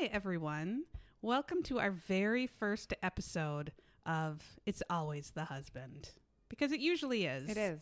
[0.00, 0.84] Hi, everyone.
[1.22, 3.72] Welcome to our very first episode
[4.06, 6.10] of It's Always the Husband.
[6.48, 7.50] Because it usually is.
[7.50, 7.80] It is.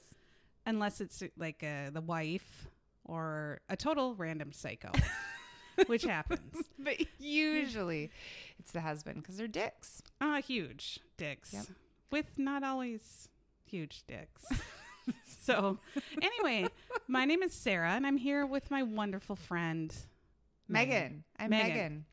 [0.65, 2.69] Unless it's like uh, the wife
[3.05, 4.93] or a total random psycho,
[5.87, 6.41] which happens.
[6.79, 8.11] But usually
[8.59, 10.01] it's the husband because they're dicks.
[10.19, 11.53] Ah, huge dicks.
[11.53, 11.67] Yep.
[12.11, 13.29] With not always
[13.67, 14.47] huge dicks.
[15.43, 15.81] so,
[16.23, 16.69] anyway,
[17.09, 19.95] my name is Sarah, and I'm here with my wonderful friend,
[20.69, 21.25] Megan.
[21.39, 21.69] I'm Megan.
[21.69, 22.05] Megan.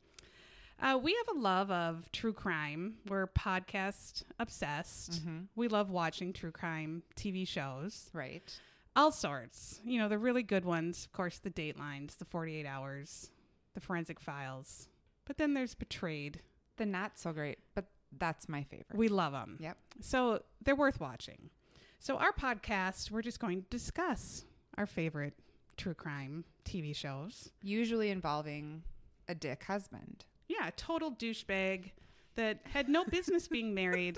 [0.82, 2.96] Uh, we have a love of true crime.
[3.08, 5.26] We're podcast obsessed.
[5.26, 5.48] Mhm.
[5.56, 8.60] We love watching true crime TV shows, Right.
[8.96, 9.80] all sorts.
[9.86, 13.32] You know, the really good ones, of course, the Datelines, the 48 Hours,
[13.74, 14.90] the Forensic Files.
[15.26, 16.42] But then there's Betrayed.
[16.78, 17.86] The not so great, but
[18.18, 18.98] that's my favorite.
[18.98, 19.58] We love them.
[19.60, 19.78] Yep.
[20.02, 21.50] So they're worth watching.
[22.00, 24.44] So, our podcast, we're just going to discuss
[24.78, 25.36] our favorite
[25.78, 27.50] true crime TV shows.
[27.62, 28.84] Usually involving
[29.28, 30.26] a dick husband.
[30.48, 31.92] Yeah, a total douchebag
[32.36, 34.18] that had no business being married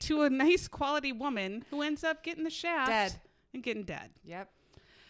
[0.00, 3.20] to a nice quality woman who ends up getting the shaft Dead.
[3.54, 4.10] and getting dead.
[4.24, 4.50] Yep.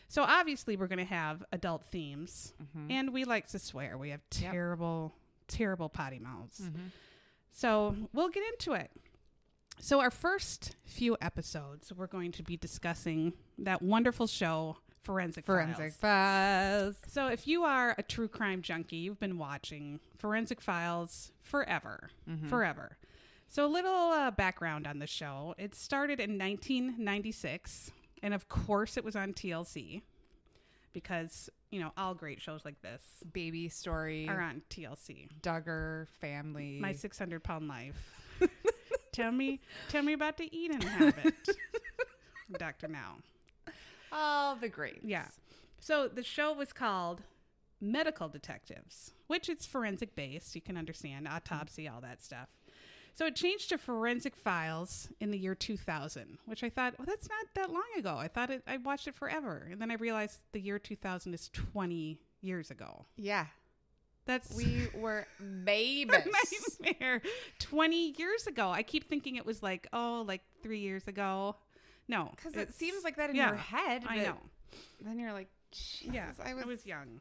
[0.08, 2.90] So obviously we're going to have adult themes Mhm.
[2.90, 3.96] and we like to swear.
[3.98, 4.42] We have Yep.
[4.42, 5.14] terrible
[5.48, 6.60] terrible potty mouths.
[6.60, 6.90] Mhm.
[7.52, 8.90] So we'll get into it.
[9.78, 15.92] So our first few episodes we're going to be discussing that wonderful show Forensic Forensic
[15.92, 16.96] Files.
[17.08, 22.48] So if you are a true crime junkie, you've been watching Forensic Files forever, Mhm.
[22.48, 22.96] forever.
[23.48, 25.54] So a little uh, background on the show.
[25.58, 30.02] It started in 1996, and of course it was on TLC
[30.92, 34.28] because, you know, all great shows like this Baby story.
[34.28, 35.28] are on TLC.
[35.42, 36.78] Duggar family.
[36.80, 38.20] My 600 pound life.
[39.12, 41.34] tell me, tell me about the eating habit.
[42.58, 42.88] Dr.
[42.88, 43.16] Now.
[44.14, 45.00] All the greats.
[45.04, 45.26] Yeah.
[45.80, 47.20] So the show was called
[47.80, 50.54] Medical Detectives, which it's forensic based.
[50.54, 52.48] You can understand autopsy, all that stuff.
[53.16, 57.28] So it changed to Forensic Files in the year 2000, which I thought, well, that's
[57.28, 58.16] not that long ago.
[58.16, 61.48] I thought it, I watched it forever, and then I realized the year 2000 is
[61.52, 63.04] 20 years ago.
[63.16, 63.46] Yeah.
[64.26, 65.26] That's We were
[65.64, 66.10] babies.
[66.80, 67.22] nightmare.
[67.60, 68.68] 20 years ago.
[68.70, 71.54] I keep thinking it was like, oh, like three years ago.
[72.08, 74.04] No, Because it seems like that in yeah, your head.
[74.06, 74.36] I know.
[75.00, 77.20] Then you're like, Jesus, Yeah, I was, young.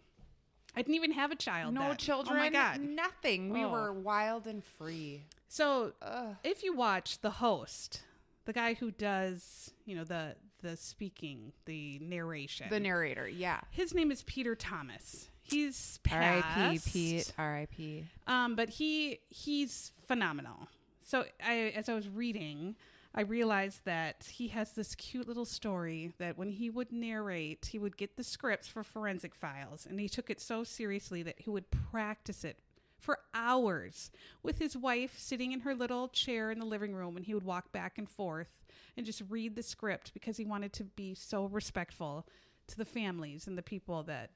[0.76, 1.74] I didn't even have a child.
[1.74, 1.98] no then.
[1.98, 2.36] children.
[2.36, 2.82] Oh my god.
[2.82, 3.50] Nothing.
[3.52, 3.70] We Oh.
[3.70, 5.24] were wild and free.
[5.48, 6.36] So Ugh.
[6.44, 8.02] if you watch the host,
[8.46, 13.28] the guy who does, you know, the the speaking, the narration, The narrator.
[13.28, 13.60] Yeah.
[13.70, 15.28] his name is Peter Thomas.
[15.42, 16.80] He's R.I.P.
[16.90, 17.34] Pete.
[17.38, 18.06] R.I.P.
[18.28, 20.70] Um, but he he's phenomenal.
[21.04, 22.76] So I, as I was reading,
[23.16, 27.78] I realized that he has this cute little story that when he would narrate, he
[27.78, 31.50] would get the scripts for Forensic Files, and he took it so seriously that he
[31.50, 32.60] would practice it
[32.98, 34.10] for hours
[34.42, 37.44] with his wife sitting in her little chair in the living room, and he would
[37.44, 38.66] walk back and forth
[38.98, 42.26] and just read the script because he wanted to be so respectful
[42.66, 44.32] to the families and the people that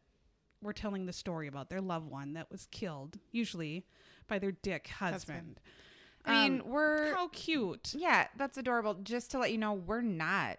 [0.62, 3.86] were telling the story about their loved one that was killed, usually
[4.28, 5.60] by their dick husband.
[6.28, 7.94] I mean, Um, we're how cute.
[7.96, 8.96] yeah, that's adorable.
[8.96, 10.58] Just to let you know, we're not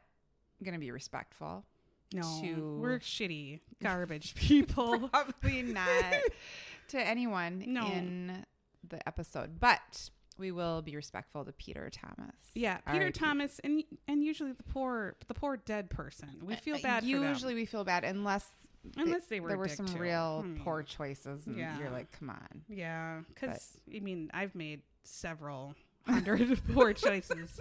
[0.63, 1.65] gonna be respectful.
[2.13, 5.09] No, to- we're shitty, garbage people.
[5.09, 5.89] Probably not
[6.89, 7.87] to anyone No.
[7.87, 8.45] in
[8.89, 12.35] the episode, but we will be respectful to Peter Thomas.
[12.55, 13.13] yeah, Peter R.I.P.
[13.13, 16.29] Thomas, and and usually the poor, the poor dead person.
[16.43, 17.05] We feel Uh, bad.
[17.05, 18.49] Usually, we feel bad unless
[18.97, 19.49] unless they were.
[19.49, 19.99] there were some too.
[19.99, 20.57] real Hmm.
[20.63, 21.77] poor choices, and Yeah.
[21.79, 22.63] you're like, come on.
[22.69, 25.75] Yeah, because I mean, I've made several
[26.07, 27.59] hundred poor choices.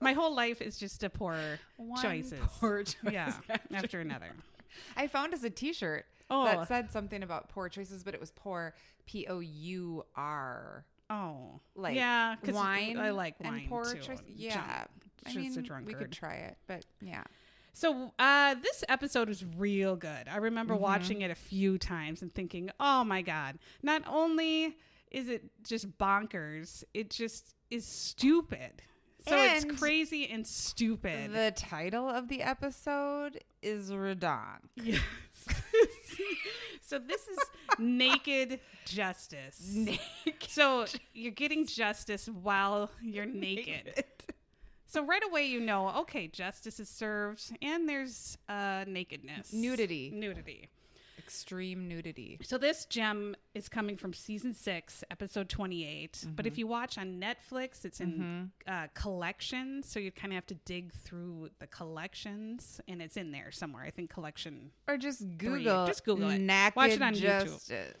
[0.00, 1.58] My whole life is just a poor
[2.00, 2.40] choices.
[2.60, 4.30] poor choice yeah, after after another.
[4.96, 8.30] I found as a T-shirt Oh, that said something about poor choices, but it was
[8.30, 12.96] poor, P O U R, oh, like yeah, wine.
[12.98, 13.98] I like wine and poor too.
[14.00, 14.06] choice.
[14.18, 14.84] Junk- Yeah,
[15.26, 17.24] I just mean, we could try it, but yeah,
[17.74, 20.26] So uh, this episode was real good.
[20.28, 20.80] I remember Mhm.
[20.80, 24.78] watching it a few times and thinking, "Oh my god!" Not only
[25.12, 28.82] is it just bonkers, it just is stupid.
[29.28, 31.32] So And it's crazy and stupid.
[31.32, 34.58] the title of the episode is redonk.
[34.74, 34.98] yes.
[36.80, 37.38] so this is
[37.78, 39.60] naked justice.
[39.74, 40.00] Naked.
[40.48, 44.04] So you're getting justice while you're naked.
[44.86, 50.10] So right away you know, okay, justice is served, and there's uh, nakedness, Nudity.
[50.12, 50.68] nudity.
[51.24, 52.38] Extreme nudity.
[52.42, 56.24] So this gem is coming from season six, episode twenty-eight.
[56.34, 60.46] But if you watch on Netflix, it's in uh, collections, so you kind of have
[60.46, 63.84] to dig through the collections, and it's in there somewhere.
[63.84, 65.36] I think collection Or just Three.
[65.36, 65.86] Google.
[65.86, 66.38] Just Google it.
[66.38, 67.94] Naked Watch it on YouTube.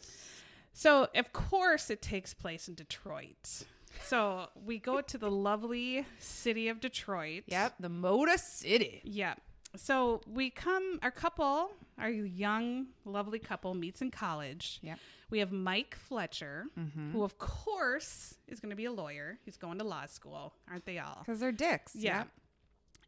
[0.74, 3.64] So, of course, it takes place in Detroit.
[4.04, 7.44] So, we go to the lovely city of Detroit.
[7.46, 9.02] Yep, the Motor City.
[9.04, 9.34] Yeah.
[9.74, 14.80] So, we come, our couple, our young, lovely couple meets in college.
[14.82, 14.98] Yep.
[15.30, 17.12] We have Mike Fletcher, mm-hmm.
[17.12, 19.38] who, of course, is going to be a lawyer.
[19.44, 21.22] He's going to law school, aren't they all?
[21.24, 21.94] Because they're dicks.
[21.94, 22.18] Yeah.
[22.18, 22.28] Yep.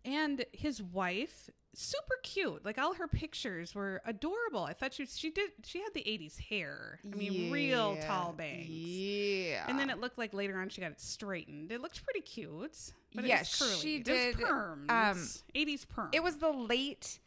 [0.06, 2.64] And his wife, super cute.
[2.64, 4.64] Like all her pictures were adorable.
[4.64, 7.00] I thought she she did she had the 80s hair.
[7.12, 8.66] I mean, real tall bangs.
[8.68, 9.64] Yeah.
[9.68, 11.70] And then it looked like later on she got it straightened.
[11.72, 12.92] It looked pretty cute.
[13.14, 13.76] But Yeah, it was curly.
[13.80, 14.90] she It was did, perms.
[14.90, 16.08] um, 80s perm.
[16.12, 17.18] it was the late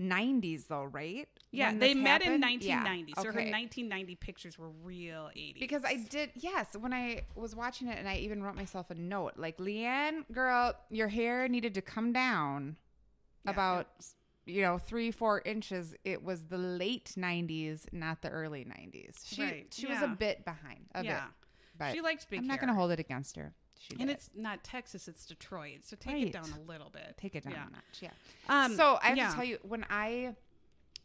[0.00, 1.28] 90s, though, right?
[1.52, 2.62] yeah, they met in happened?
[2.62, 3.12] Yeah, 1990.
[3.16, 5.58] So her 1990 pictures were real 80s.
[5.60, 8.94] Because I did, yes, when I was watching it, and I even wrote myself a
[8.94, 12.76] note like, Leanne, girl, your hair needed to come down
[13.44, 13.88] Yeah, about,
[14.46, 15.94] you know, three, four inches.
[16.04, 19.20] It was the late 90s, not the early 90s.
[19.26, 21.24] She, Right, she was a bit behind, a yeah.
[21.24, 21.30] bit.
[21.78, 23.54] But she likes big I'm not going to hold it against her.
[23.78, 24.10] She And did.
[24.10, 25.78] it's not Texas, it's Detroit.
[25.84, 26.26] So take Right.
[26.26, 27.14] it down a little bit.
[27.16, 27.66] Take it down Yeah.
[27.66, 28.02] a notch.
[28.02, 28.10] Yeah.
[28.48, 29.30] Um, so I have yeah.
[29.30, 30.34] to tell you, when I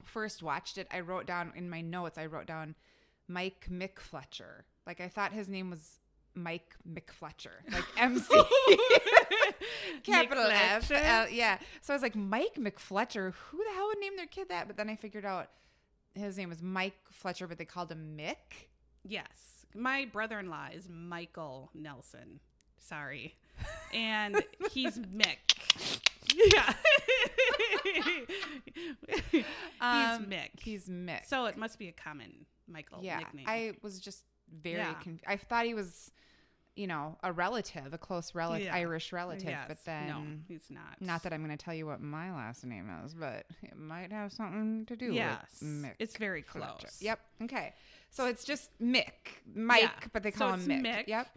[0.04, 2.76] first watched it, I wrote down in my notes, I wrote down
[3.30, 4.64] Mike McFletcher.
[4.86, 6.00] Like I thought his name was
[6.36, 8.26] Mike McFletcher, like MC,
[10.04, 10.90] capital F.
[10.90, 11.28] McFletcher?
[11.32, 11.58] Yeah.
[11.82, 13.34] So I was like, Mike McFletcher.
[13.34, 14.68] Who the hell would name their kid that?
[14.68, 15.50] But then I figured out
[16.14, 18.68] his name was Mike Fletcher, but they called him Mick.
[19.04, 19.66] Yes.
[19.76, 22.40] My brother in law is Michael Nelson.
[22.80, 23.36] Sorry.
[23.94, 24.44] And
[24.74, 25.38] he's Mick.
[26.34, 26.74] Yeah.
[29.32, 29.44] he's
[29.82, 30.50] Um, Mick.
[30.62, 31.26] He's Mick.
[31.26, 33.46] so it must be a common Michael yeah, nickname.
[33.48, 34.94] I was just very Yeah.
[34.96, 36.12] conf- I thought he was,
[36.76, 38.76] you know, a relative, a close relative, Yeah.
[38.76, 39.48] Irish relative.
[39.50, 39.66] Yes.
[39.68, 41.00] But then, no, he's not.
[41.02, 44.12] not that I'm going to tell you what my last name is, but it might
[44.12, 45.40] have something to do Yes.
[45.62, 45.94] with Mick.
[46.00, 46.76] It's very Fletcher.
[46.80, 46.98] close.
[47.02, 47.20] Yep.
[47.44, 47.74] Okay.
[48.12, 50.08] So it's just Mick, Mike, Yeah.
[50.14, 50.86] but they So call him it's Mick.
[50.86, 51.08] Mick.
[51.08, 51.28] Yep.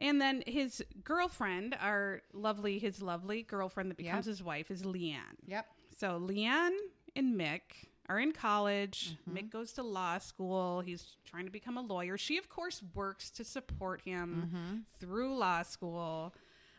[0.00, 4.32] And then his girlfriend, our lovely, his lovely girlfriend that becomes Yep.
[4.32, 5.16] his wife, is Leanne.
[5.46, 5.66] Yep.
[5.96, 6.76] So Leanne
[7.16, 7.60] and Mick
[8.08, 9.16] are in college.
[9.28, 9.36] Mm-hmm.
[9.38, 10.80] Mick goes to law school.
[10.80, 12.16] He's trying to become a lawyer.
[12.16, 14.76] She, of course, works to support him Mm-hmm.
[14.98, 16.34] through law school.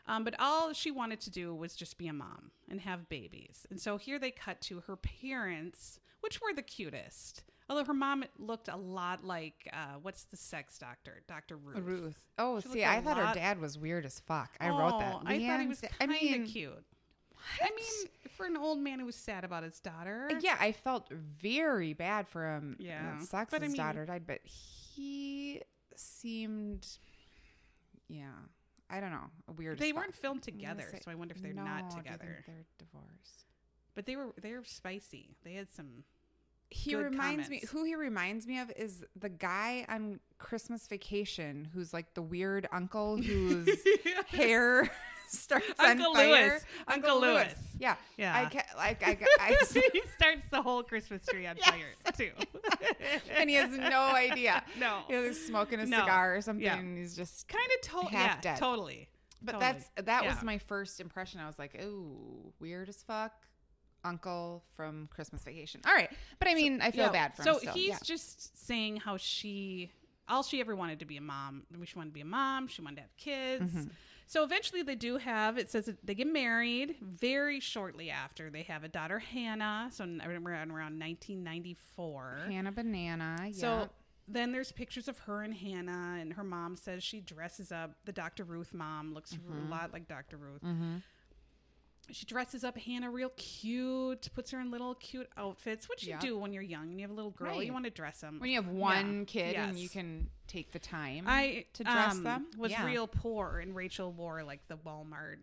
[0.07, 3.67] Um, but all she wanted to do was just be a mom and have babies.
[3.69, 7.43] And so here they cut to her parents, which were the cutest.
[7.69, 11.21] Although her mom looked a lot like, uh, what's the sex doctor?
[11.27, 11.55] Dr.
[11.57, 11.83] Ruth.
[11.85, 12.19] Ruth.
[12.39, 14.49] Oh, She see, I thought her dad was weird as fuck.
[14.59, 15.13] I wrote that.
[15.17, 16.83] Oh, I thought he was kind of I mean, cute.
[17.61, 20.29] I mean, for an old man who was sad about his daughter.
[20.41, 22.75] Yeah, I felt very bad for him.
[22.79, 23.19] Yeah.
[23.21, 25.61] it sucks But I his mean- daughter died, but he
[25.95, 26.87] seemed,
[28.07, 28.25] yeah,
[28.89, 29.79] I don't know, weird.
[29.79, 29.97] They fuck.
[30.01, 32.43] weren't filmed together, say- so I wonder if they're No, not I together.
[32.45, 33.45] They're divorced.
[33.95, 35.35] But they were they're spicy.
[35.43, 36.03] They had some.
[36.69, 37.63] He reminds me.
[37.71, 42.67] Who he reminds me of is the guy on Christmas Vacation, who's like the weird
[42.71, 43.67] uncle whose
[44.27, 44.89] hair
[45.37, 46.27] starts Uncle on fire.
[46.49, 46.65] Lewis.
[46.87, 47.53] Uncle Lewis.
[47.79, 48.35] Yeah, Yeah.
[48.37, 49.55] I ca- like I, I,
[49.93, 51.69] he starts the whole Christmas tree on Yes.
[51.69, 52.31] fire too.
[53.37, 54.63] and he has no idea.
[54.79, 54.99] No.
[55.07, 55.99] He was smoking a No.
[56.01, 56.77] cigar or something, Yeah.
[56.77, 57.47] and he's just.
[57.47, 58.57] kind of to- Half yeah, dead.
[58.57, 59.09] totally.
[59.41, 59.71] But Totally.
[59.95, 60.33] that's that Yeah.
[60.33, 61.39] was my first impression.
[61.39, 63.31] I was like, "Ooh, weird as fuck."
[64.03, 65.81] Uncle from Christmas Vacation.
[65.85, 66.09] All right,
[66.39, 67.59] but I mean, I feel Yeah, bad for so him.
[67.59, 67.73] still.
[67.73, 69.91] he's just saying how she
[70.27, 71.63] all she ever wanted to be a mom.
[71.85, 72.67] She wanted to be a mom.
[72.67, 73.63] She wanted to have kids.
[73.73, 73.89] Mm-hmm.
[74.31, 75.57] So eventually they do have.
[75.57, 78.51] It says that they get married very shortly after.
[78.51, 79.89] They have a daughter Hannah.
[79.91, 82.41] So around around 1994.
[82.47, 83.37] Hannah Banana.
[83.47, 83.51] Yeah.
[83.51, 83.89] So
[84.27, 87.95] then there's pictures of her and Hannah, and her mom says she dresses up.
[88.05, 88.43] The Dr.
[88.43, 89.67] Ruth mom looks Mm-hmm.
[89.67, 90.37] a lot like Dr.
[90.37, 90.61] Ruth.
[92.11, 96.19] She dresses up Hannah real cute, puts her in little cute outfits, which you Yeah.
[96.19, 97.57] do when you're young and you have a little girl.
[97.57, 97.65] Right.
[97.65, 98.39] You want to dress them.
[98.39, 99.25] when you have one Yeah.
[99.25, 102.85] kid and you can take the time I to dress um, them, was Yeah.
[102.85, 105.37] real poor, and Rachel wore like the Walmart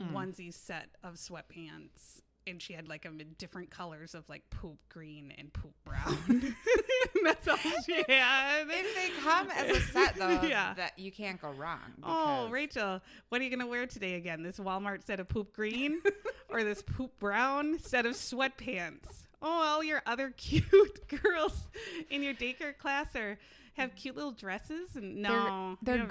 [0.00, 0.12] Mm.
[0.12, 4.78] onesie set of sweatpants, and she had like them in different colors of like poop
[4.88, 6.54] green and poop brown.
[7.24, 8.66] That's all she had.
[8.68, 10.74] If they come as a set though, Yeah.
[10.74, 11.78] that you can't go wrong.
[12.02, 14.42] Oh, Rachel, what are you going to wear today again?
[14.42, 16.00] This Walmart set of poop green
[16.48, 19.24] or this poop brown set of sweatpants?
[19.40, 21.64] Oh, all your other cute girls
[22.10, 23.38] in your daycare class are
[23.74, 26.06] have cute little dresses and no, they're, they're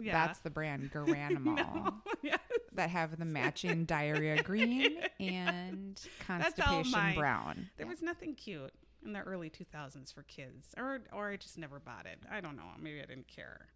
[0.00, 0.26] yeah.
[0.26, 2.38] That's the brand Garanimal no, yes.
[2.74, 7.70] That have the matching diarrhea green and constipation brown.
[7.76, 8.72] There was nothing cute
[9.04, 12.18] in the early 2000s for kids, or or I just never bought it.
[12.30, 12.62] I don't know.
[12.80, 13.66] Maybe I didn't care.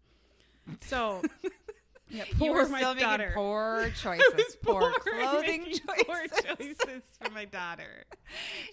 [0.81, 1.21] So,
[2.09, 3.23] yeah, you poor were my still daughter.
[3.23, 6.05] making poor choices, poor, Poor clothing choices.
[6.05, 8.03] Poor choices for my daughter.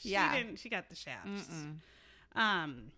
[0.01, 0.37] She Yeah.
[0.37, 0.59] didn't.
[0.59, 1.49] She got the shafts.
[1.49, 1.77] Mm-mm.
[2.41, 2.91] Um.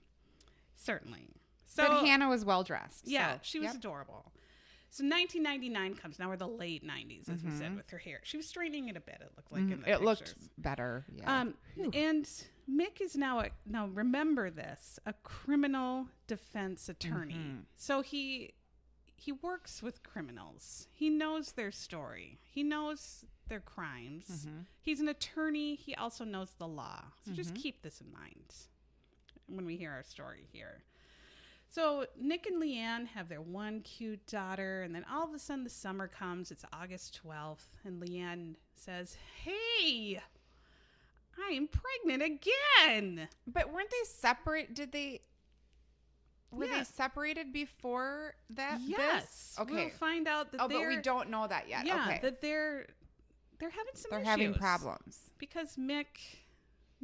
[0.76, 1.28] certainly.
[1.66, 3.06] So but Hannah was well dressed.
[3.06, 3.76] yeah, so, she was yep.
[3.76, 4.32] adorable.
[4.90, 6.18] So 1999 comes.
[6.18, 7.58] Now we're the late 90s, as we Mhm.
[7.58, 8.20] said, with her hair.
[8.24, 9.18] She was straightening it a bit.
[9.20, 9.84] It looked like in Mhm.
[9.84, 11.04] the It looked better.
[11.12, 11.40] Yeah.
[11.40, 11.58] Um,
[11.92, 12.24] and
[12.68, 17.34] Mick is now a now remember this a criminal defense attorney.
[17.34, 17.64] Mhm.
[17.76, 18.54] So he
[19.20, 20.86] he works with criminals.
[20.92, 22.38] He knows their story.
[22.44, 24.46] He knows their crimes.
[24.46, 24.66] Mhm.
[24.80, 25.74] He's an attorney.
[25.74, 27.12] He also knows the law.
[27.24, 27.56] So just Mhm.
[27.62, 28.54] keep this in mind
[29.46, 30.84] when we hear our story here.
[31.70, 35.64] So Nick and Leanne have their one cute daughter, and then all of a sudden
[35.64, 36.50] the summer comes.
[36.50, 40.20] It's August 12th, and Leanne says, Hey,
[41.38, 43.28] I am pregnant again.
[43.46, 44.74] But weren't they separate?
[44.74, 45.20] Did they?
[46.50, 46.78] Were Yeah.
[46.78, 48.78] they separated before that?
[48.80, 49.22] yes.
[49.22, 49.56] This?
[49.60, 49.74] Okay.
[49.74, 51.84] We'll find out that oh, but we don't know that yet.
[51.86, 52.20] Yeah, okay.
[52.22, 52.86] that they're
[53.58, 55.18] they're having some They're having problems.
[55.36, 56.06] because Mick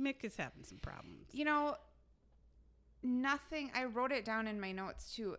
[0.01, 1.29] Mick is having some problems.
[1.33, 1.77] You know,
[3.05, 3.71] nothing.
[3.75, 5.37] I wrote it down in my notes too.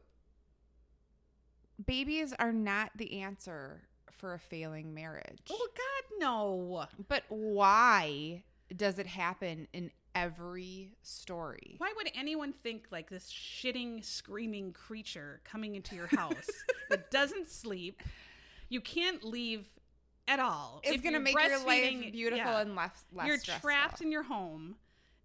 [1.85, 3.81] Babies are not the answer
[4.11, 5.41] for a failing marriage.
[5.49, 6.85] Oh God, no!
[7.07, 8.43] But why
[8.75, 11.75] does it happen in every story?
[11.77, 16.49] Why would anyone think like this shitting, screaming creature coming into your house
[16.89, 18.01] that doesn't sleep?
[18.69, 19.67] You can't leave
[20.27, 20.81] at all.
[20.83, 22.61] It's going to make your life beautiful yeah.
[22.61, 23.69] and less, less you're stressful.
[23.69, 24.75] trapped in your home.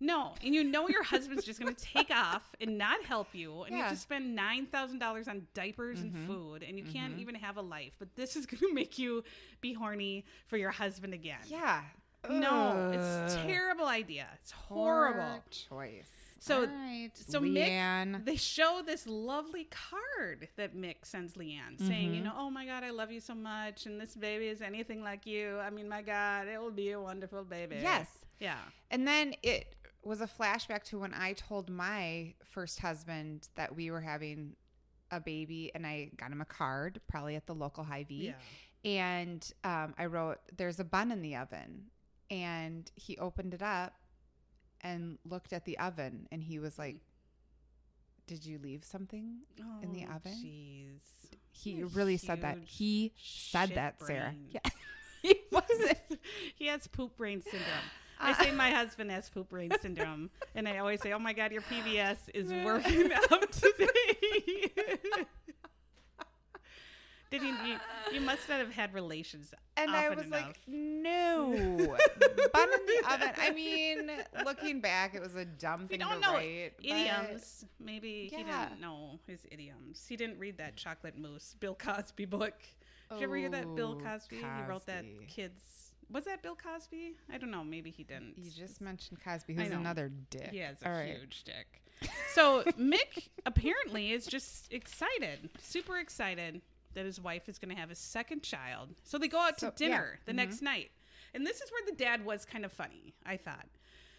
[0.02, 3.62] No, and you know your husband's just going to take off and not help you,
[3.64, 6.26] and you have to spend nine thousand dollars on diapers and Mhm.
[6.26, 7.20] food, and you can't Mhm.
[7.20, 7.92] even have a life.
[7.98, 9.22] But this is going to make you
[9.60, 11.40] be horny for your husband again.
[11.46, 11.82] Yeah.
[12.28, 14.26] No, it's terrible idea.
[14.42, 15.42] It's Poor horrible.
[15.50, 16.08] choice.
[16.42, 18.24] So- right, so Mick- Leanne.
[18.24, 22.24] They show this lovely card that Mick sends Leanne saying, you Mhm.
[22.24, 23.84] know, oh my God, I love you so much.
[23.84, 25.58] And this baby is anything like you.
[25.58, 27.76] I mean, my God, it will be a wonderful baby.
[27.82, 28.24] yes.
[28.38, 28.58] Yeah.
[28.90, 33.90] And then it was a flashback to when I told my first husband that we
[33.90, 34.56] were having
[35.10, 38.32] a baby and I got him a card, probably at the local Hy-Vee.
[38.34, 38.34] Yeah.
[38.90, 41.86] And um, I wrote, There's a bun in the oven.
[42.30, 43.92] And he opened it up
[44.82, 46.96] and looked at the oven and he was like,
[48.26, 49.40] Did you leave something?
[49.82, 50.32] In the Oh, oven?
[50.32, 51.00] Jeez.
[51.52, 52.58] He A really said that.
[52.64, 54.30] He said that, Sarah.
[54.30, 54.48] brain.
[54.52, 54.70] Yeah.
[55.22, 55.98] he wasn't.
[56.56, 57.64] he has poop brain syndrome.
[58.20, 61.52] I say my husband has poop brain syndrome, and I always say, "Oh my God,
[61.52, 65.26] your PBS is working out today."
[67.30, 67.48] Did he?
[67.48, 67.76] You,
[68.12, 69.54] you must not have had relations.
[69.76, 70.46] And I was enough.
[70.46, 71.52] like, no.
[72.52, 73.30] Bun in the oven.
[73.40, 74.10] I mean,
[74.44, 76.72] looking back, it was a dumb we thing don't to know write.
[76.82, 77.64] idioms.
[77.78, 80.04] Maybe he didn't know his idioms.
[80.08, 82.54] He didn't read that Chocolate Mousse Bill Cosby book.
[83.10, 84.36] Did you ever hear that Bill Oh, Cosby?
[84.36, 85.62] He wrote that kids.
[86.12, 87.14] Was that Bill Cosby?
[87.32, 87.62] I don't know.
[87.64, 88.34] Maybe he didn't.
[88.36, 90.48] You just mentioned Cosby, who's another dick.
[90.50, 91.16] He has a All right.
[91.16, 91.82] huge dick.
[92.34, 96.62] So Mick apparently is just excited, super excited
[96.94, 98.88] that his wife is going to have a second child.
[99.04, 99.88] So they go out So- to yeah.
[99.88, 100.36] dinner the Mhm.
[100.36, 100.90] next night.
[101.34, 103.68] And this is where the dad was kind of funny, I thought.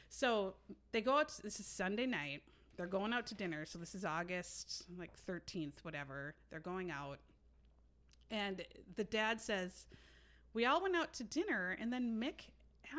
[0.08, 0.56] So
[0.94, 2.44] they go out, this is Sunday night.
[2.78, 3.66] They're going out to dinner.
[3.66, 6.36] So this is August like 13th, whatever.
[6.50, 7.20] They're going out.
[8.30, 9.88] And the dad says,
[10.54, 12.50] We all went out to dinner, and then Mick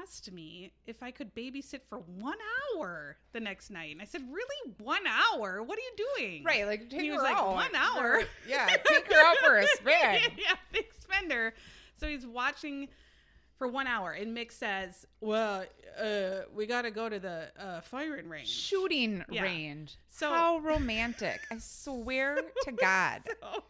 [0.01, 2.39] asked me if I could babysit for one
[2.77, 3.93] hour the next night.
[3.93, 4.75] And I said, Really?
[4.79, 5.63] One hour?
[5.63, 6.45] What are you doing?
[6.45, 7.53] Right, like take he her was like, out.
[7.55, 9.93] "One hour?" Yeah, take her out for a spin.
[10.39, 11.53] yeah, big spender.
[11.97, 12.89] So he's watching
[13.59, 15.65] for one hour, and Mick says, Well,
[16.03, 18.49] uh, we got to go to the uh, firing range.
[18.49, 19.43] Shooting Yeah.
[19.43, 19.97] range.
[20.09, 21.41] So- How romantic!
[21.51, 23.23] I swear to God.
[23.41, 23.63] So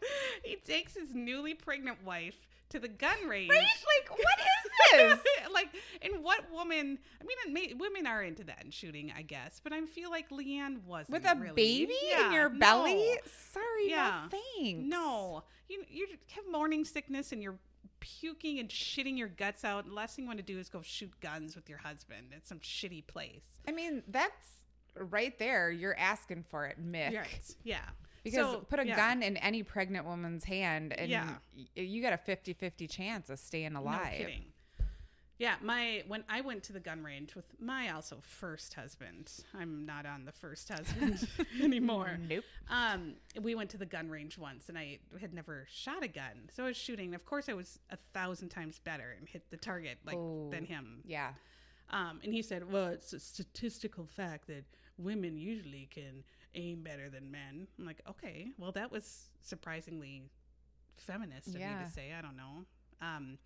[0.43, 2.35] he takes his newly pregnant wife
[2.73, 3.49] to the gun range.
[3.49, 3.59] Right?
[3.61, 5.19] Like, what is this?
[5.53, 5.69] like,
[6.01, 6.97] and what woman?
[7.21, 10.09] I mean, it may, women are into that in shooting, I guess, but I feel
[10.09, 11.53] like Leanne wasn't With a really.
[11.55, 12.59] baby Yeah, in your no.
[12.59, 13.17] belly?
[13.51, 14.23] Sorry, Yeah.
[14.31, 14.83] no thanks.
[14.85, 17.57] No, you you have morning sickness and you're
[17.99, 19.85] puking and shitting your guts out.
[19.87, 22.45] The last thing you want to do is go shoot guns with your husband at
[22.47, 23.43] some shitty place.
[23.67, 24.47] I mean, that's
[24.97, 25.71] right there.
[25.71, 27.13] You're asking for it, Mick.
[27.63, 27.79] Yeah.
[28.23, 28.95] Because So, put a yeah.
[28.95, 31.35] gun in any pregnant woman's hand and Yeah.
[31.75, 34.11] you got a 50-50 chance of staying alive.
[34.19, 34.45] No kidding.
[35.39, 39.29] Yeah, my when I went to the gun range with my also first husband.
[39.53, 41.27] I'm not on the first husband
[41.61, 42.17] anymore.
[42.29, 42.45] Nope.
[42.69, 46.49] Um, we went to the gun range once, and I had never shot a gun,
[46.53, 47.13] so I was shooting.
[47.15, 50.49] Of course, I was a thousand times better and hit the target like Oh.
[50.51, 51.01] than him.
[51.05, 51.33] Yeah.
[51.89, 54.63] Um, and he said, "Well, it's a statistical fact that
[54.97, 56.23] women usually can
[56.55, 60.23] aim better than men." I'm like, "Okay, well, that was surprisingly
[60.97, 62.13] feminist of me to say.
[62.13, 62.65] I don't know."
[63.01, 63.37] Um,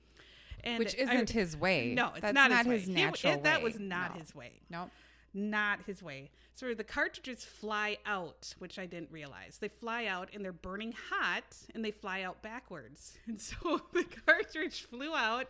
[0.63, 1.93] and Which isn't his way.
[1.93, 2.95] no, it's That's not, not, his, his way.
[2.95, 4.19] He- natural it- That was not No.
[4.21, 4.59] his way.
[4.69, 4.89] Nope.
[5.37, 6.31] Not his way.
[6.55, 9.59] So the cartridges fly out, which I didn't realize.
[9.59, 11.43] They fly out and they're burning hot
[11.75, 13.13] and they fly out backwards.
[13.27, 15.47] And so the cartridge flew out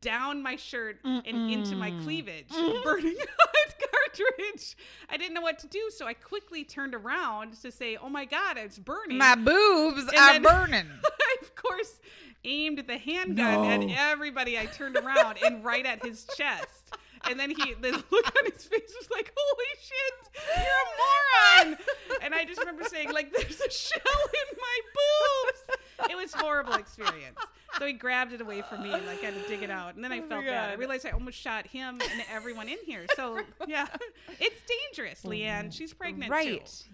[0.00, 2.48] down my shirt and into my cleavage,
[2.84, 4.76] burning hot cartridge.
[5.08, 8.24] I didn't know what to do, so I quickly turned around to say, "Oh my
[8.24, 10.86] god, it's burning." My boobs And are then- burning.
[11.04, 12.00] I, of course,
[12.44, 13.64] aimed the handgun No.
[13.70, 16.94] at everybody I turned around and right at his chest.
[17.28, 21.78] And then he, the look on his face was like, "Holy shit, you're a moron!"
[22.22, 26.74] And I just remember saying, "Like, there's a shell in my boobs." It was horrible
[26.74, 27.38] experience.
[27.78, 29.94] So he grabbed it away from me and like had to dig it out.
[29.94, 30.70] And then I Oh felt bad.
[30.70, 33.06] I realized I almost shot him and everyone in here.
[33.14, 33.86] So yeah,
[34.40, 35.72] it's dangerous, Leanne.
[35.72, 36.64] She's pregnant right.
[36.64, 36.90] too.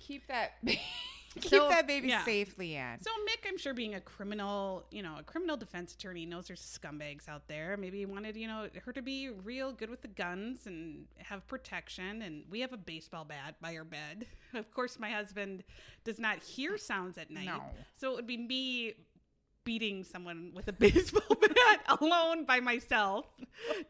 [0.00, 0.52] Keep that.
[1.40, 2.24] Keep So, that baby yeah.
[2.24, 3.02] safe, Leanne.
[3.02, 6.60] So Mick, I'm sure being a criminal, you know, a criminal defense attorney knows there's
[6.60, 7.76] scumbags out there.
[7.76, 11.46] Maybe he wanted, you know, her to be real good with the guns and have
[11.46, 12.22] protection.
[12.22, 14.26] And we have a baseball bat by her bed.
[14.54, 15.64] Of course, my husband
[16.04, 17.44] does not hear sounds at night.
[17.46, 17.62] No.
[17.98, 18.94] So it would be me
[19.64, 23.26] beating someone with a baseball bat alone by myself,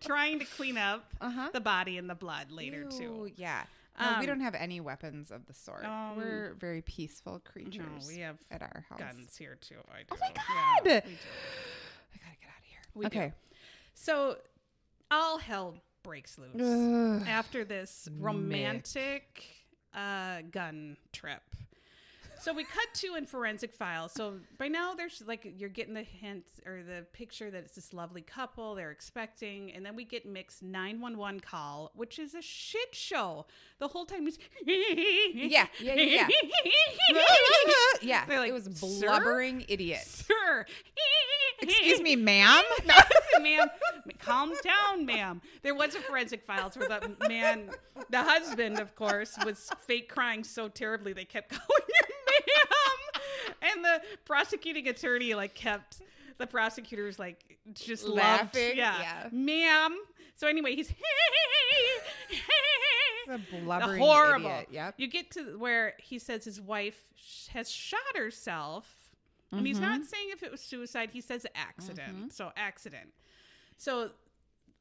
[0.00, 1.50] trying to clean up Uh-huh.
[1.53, 3.31] the body and the blood later Ew, too.
[3.37, 3.65] Yeah.
[3.99, 5.85] No, we Um, don't have any weapons of the sort.
[5.85, 7.76] um, We're very peaceful creatures.
[7.79, 8.99] No, we have at our house.
[8.99, 9.76] guns here too.
[9.91, 10.07] I do.
[10.12, 10.85] Oh my Yeah, God!
[10.85, 10.97] we do.
[12.15, 12.81] I gotta get out of here.
[12.95, 13.19] We do.
[13.19, 13.33] okay.
[13.95, 14.37] So
[15.11, 16.61] all hell breaks loose
[17.23, 17.26] Ugh.
[17.29, 19.45] after this romantic
[19.95, 21.43] uh, gun trip.
[22.38, 24.12] So we cut to in forensic files.
[24.12, 27.93] So by now there's like you're getting the hint or the picture that it's this
[27.93, 32.95] lovely couple they're expecting, and then we get Mick's 911 call, which is a shit
[32.95, 33.47] show.
[33.78, 34.38] The whole time he's
[35.35, 36.28] Yeah, yeah, yeah,
[38.02, 40.02] yeah, They're like, it was "Sir?" blubbering idiot.
[40.07, 40.66] Sir,
[41.62, 42.62] Excuse me, ma'am.
[43.40, 43.69] ma'am,
[44.19, 45.40] calm down, ma'am.
[45.62, 47.71] There was a forensic files where the man,
[48.11, 51.83] the husband, of course, was fake crying so terribly they kept calling
[52.47, 53.21] him
[53.75, 56.00] and the prosecuting attorney like kept
[56.39, 59.28] the prosecutors like just loved, Laughing, yeah, yeah.
[59.32, 59.97] ma'am.
[60.35, 60.93] So anyway, he's
[63.30, 64.47] a blubbering horrible.
[64.50, 64.69] idiot.
[64.71, 64.95] Yep.
[64.99, 68.93] You get to where he says his wife sh- has shot herself.
[69.52, 69.85] And he's Mm-hmm.
[70.00, 72.32] not saying if it was suicide, he says accident.
[72.35, 73.13] So, accident.
[73.78, 74.11] So,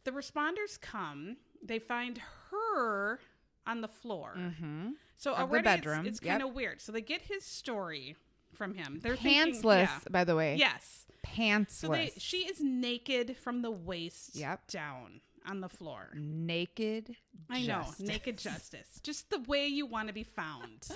[0.04, 2.19] the responders come, they find
[2.51, 3.19] her
[3.67, 4.34] on the floor.
[4.38, 4.89] Mm-hmm.
[5.17, 6.82] So, Of the already bedroom, it's, it's kind of weird.
[6.82, 8.15] So, they get his story
[8.54, 8.99] from him.
[9.01, 9.99] They're thinking- Pantsless, yeah.
[10.12, 10.56] by the way.
[10.58, 11.06] Yes.
[11.25, 11.69] Pantsless.
[11.71, 14.67] So, they, she is naked from the waist Yep.
[14.67, 16.10] down on the floor.
[16.15, 17.15] naked.
[17.49, 18.88] I know, naked justice.
[19.04, 20.88] Just the way you want to be found.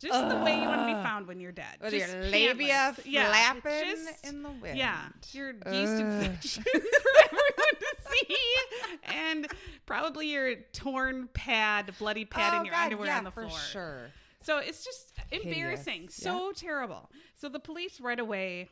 [0.00, 1.76] Just the way you want to be found when you're dead.
[1.80, 2.94] With Just your labia.
[3.04, 4.78] Yeah, flapping just- in the wind.
[4.78, 4.96] Yeah,
[5.32, 6.78] your yeast infection for
[7.24, 8.09] everyone to see,
[9.04, 9.46] and
[9.86, 13.46] probably your torn pad, bloody pad oh, in your God, underwear yeah, on the for
[13.48, 13.58] floor.
[13.58, 14.10] sure.
[14.42, 16.14] So it's just embarrassing, Hideous.
[16.14, 17.10] so terrible.
[17.34, 18.68] So the police right away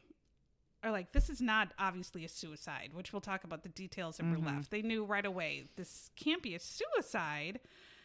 [0.82, 4.24] are like, "This is not obviously a suicide," which we'll talk about the details that
[4.26, 4.44] Mm-hmm.
[4.46, 4.70] were left.
[4.70, 7.60] They knew right away this can't be a suicide,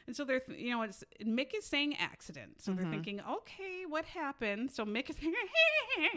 [0.08, 2.82] and so they're, th- you know, it's Mick is saying accident, so Mm-hmm.
[2.82, 5.16] they're thinking, "Okay, what happened?" So Mick is,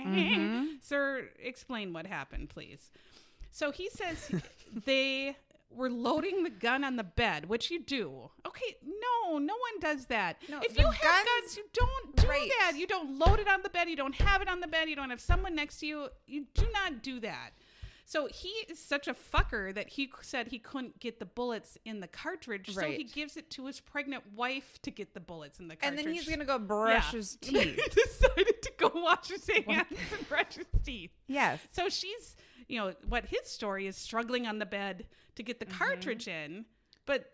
[0.00, 0.64] Mm-hmm.
[0.80, 2.90] "Sir, explain what happened, please."
[3.56, 4.30] So he says
[4.84, 5.34] they
[5.70, 8.30] were loading the gun on the bed, which you do.
[8.46, 10.36] Okay, no, no one does that.
[10.50, 12.50] No, if you have guns- guns, you don't do Right.
[12.60, 12.72] that.
[12.76, 13.88] You don't load it on the bed.
[13.88, 14.90] You don't have it on the bed.
[14.90, 16.08] You don't have someone next to you.
[16.26, 17.52] You do not do that.
[18.04, 22.00] So he is such a fucker that he said he couldn't get the bullets in
[22.00, 22.72] the cartridge.
[22.74, 25.98] So he gives it to his pregnant wife to get the bullets in the cartridge.
[25.98, 27.16] And then he's gonna go brush Yeah.
[27.18, 27.52] his he
[27.90, 31.10] decided to go wash his hands and brush his teeth.
[31.26, 31.60] yes.
[31.72, 32.36] So she's,
[32.68, 36.64] you know, what his story is struggling on the bed to get the cartridge in,
[37.04, 37.32] but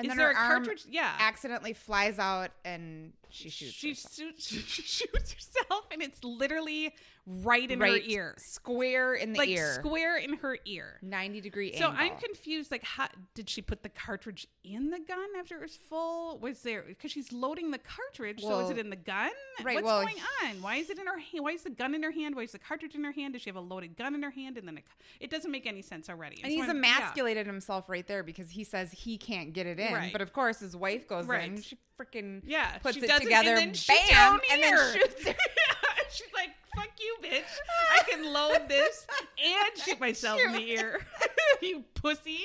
[0.00, 0.84] And is then there her a cartridge?
[0.88, 1.12] Yeah.
[1.18, 3.72] accidentally flies out and she shoots.
[3.72, 4.14] she, herself.
[4.14, 6.94] shoots, she shoots herself, and it's literally
[7.26, 10.98] right in her ear, square in the like ear, square in her ear.
[11.02, 11.90] ninety degree angle.
[11.92, 12.16] So angle.
[12.16, 12.70] I'm confused.
[12.70, 16.38] Like, how did she put the cartridge in the gun after it was full?
[16.38, 18.40] Was there because she's loading the cartridge?
[18.40, 19.30] so is it in the gun?
[19.62, 20.62] right, What's well, going on?
[20.62, 21.44] Why is it in her hand?
[21.44, 22.34] Why is the gun in her hand?
[22.34, 23.34] Why is the cartridge in her hand?
[23.34, 24.56] Does she have a loaded gun in her hand?
[24.58, 24.84] And then it,
[25.20, 26.36] it doesn't make any sense already.
[26.42, 26.96] And so he's I'm- yeah.
[26.98, 29.92] emasculated himself right there because he says he can't get it in.
[29.92, 30.12] Right.
[30.12, 31.50] But of course, his wife goes Right.
[31.50, 31.60] in.
[31.60, 35.34] She freaking Yeah, puts it together, and then bam, and then shoots her.
[35.60, 36.50] Yeah, She's like,
[36.80, 37.58] "Fuck you, bitch!
[37.98, 39.06] I can load this
[39.38, 41.06] and shoot myself in the ear."
[41.62, 42.40] you pussy,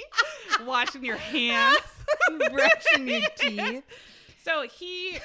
[0.65, 1.79] washing your hands,
[2.51, 3.83] brushing your teeth.
[4.43, 5.19] So he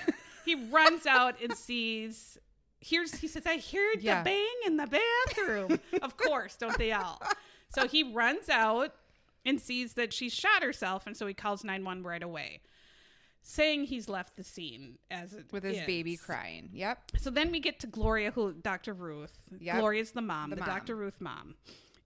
[0.44, 2.38] he runs out and sees.
[2.81, 4.23] Here's he says, "I heard Yeah.
[4.23, 7.23] the bang in the bathroom." of course, don't they all?
[7.75, 8.94] So he runs out
[9.44, 12.61] and sees that she shot herself, and so he calls nine one right away.
[13.42, 15.87] Saying he's left the scene as it with his is.
[15.87, 16.68] baby crying.
[16.72, 17.12] Yep.
[17.18, 18.92] So then we get to Gloria, who Dr.
[18.92, 19.38] Ruth.
[19.59, 19.76] Yep.
[19.79, 20.68] Gloria's the mom, the, The mom.
[20.68, 20.96] Dr.
[20.96, 21.55] Ruth mom.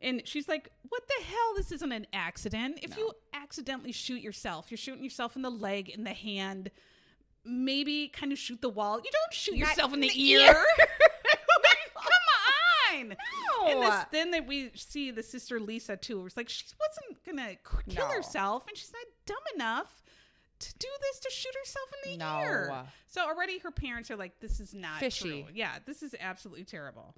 [0.00, 1.52] And she's like, What the hell?
[1.56, 2.78] This isn't an accident.
[2.82, 2.96] If No.
[2.98, 6.70] you accidentally shoot yourself, you're shooting yourself in the leg, in the hand,
[7.44, 8.98] maybe kind of shoot the wall.
[8.98, 10.40] You don't shoot Not yourself in the, the ear.
[10.40, 10.64] ear.
[11.94, 12.12] Come
[12.92, 13.16] on.
[13.70, 13.80] And No.
[13.80, 16.24] this, then that we see the sister Lisa too.
[16.26, 17.56] It's like she wasn't gonna
[17.88, 18.14] kill No.
[18.14, 20.02] herself, and she's not dumb enough
[20.64, 22.40] to do this to shoot herself in the No.
[22.40, 22.86] ear.
[23.06, 25.42] So already her parents are like, "This is not Fishy.
[25.44, 25.52] true.
[25.54, 27.14] Yeah, this is absolutely terrible."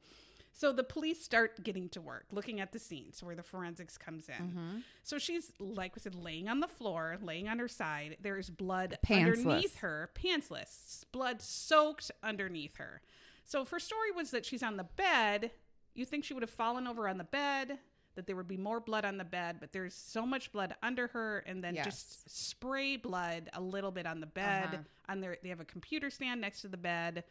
[0.52, 4.26] So the police start getting to work, looking at the scenes where the forensics comes
[4.30, 4.34] in.
[4.34, 4.78] Mm-hmm.
[5.02, 8.16] So she's, like we said, laying on the floor, laying on her side.
[8.22, 9.36] There is blood Pantsless.
[9.38, 13.02] underneath her, pantsless, blood soaked underneath her.
[13.44, 15.50] So if her story was that she's on the bed,
[15.94, 17.78] you think she would have fallen over on the bed,
[18.16, 21.06] that there would be more blood on the bed, but there's so much blood under
[21.08, 21.84] her, and then Yes.
[21.84, 24.68] just spray blood a little bit on the bed.
[24.72, 24.82] Uh-huh.
[25.08, 27.22] On their, they have a computer stand next to the bed.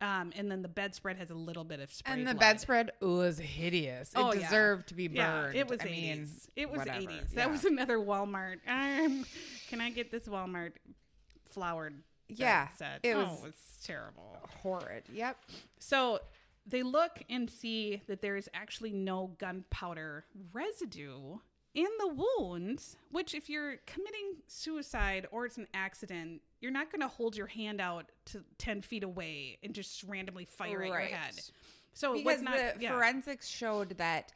[0.00, 2.40] Um, and then the bedspread has a little bit of spray And the blood.
[2.40, 4.10] bedspread was hideous.
[4.14, 4.40] It Oh, yeah.
[4.40, 5.54] deserved to be burned.
[5.54, 5.90] Yeah, it was I 80s.
[5.90, 6.98] mean, it was whatever.
[7.00, 7.08] 80s.
[7.10, 7.22] Yeah.
[7.34, 8.58] That was another Walmart.
[8.66, 9.24] Um,
[9.68, 10.72] can I get this Walmart
[11.44, 12.02] flowered?
[12.28, 13.00] Yeah, set?
[13.02, 14.38] it oh, was- it's terrible.
[14.62, 15.04] horrid.
[15.12, 15.36] Yep.
[15.78, 16.20] So
[16.66, 21.38] they look and see that there is actually no gunpowder residue
[21.74, 27.00] in the wounds, which, if you're committing suicide or it's an accident, you're not going
[27.00, 31.00] to hold your hand out to 10 feet away and just randomly fire at your
[31.00, 31.40] head.
[31.94, 32.56] So it because was not.
[32.56, 32.90] the yeah.
[32.90, 34.32] forensics showed that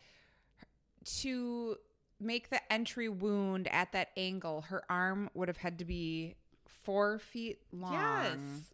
[1.20, 1.76] to
[2.18, 6.34] make the entry wound at that angle, her arm would have had to be
[6.66, 7.92] four feet long.
[7.92, 8.72] Yes.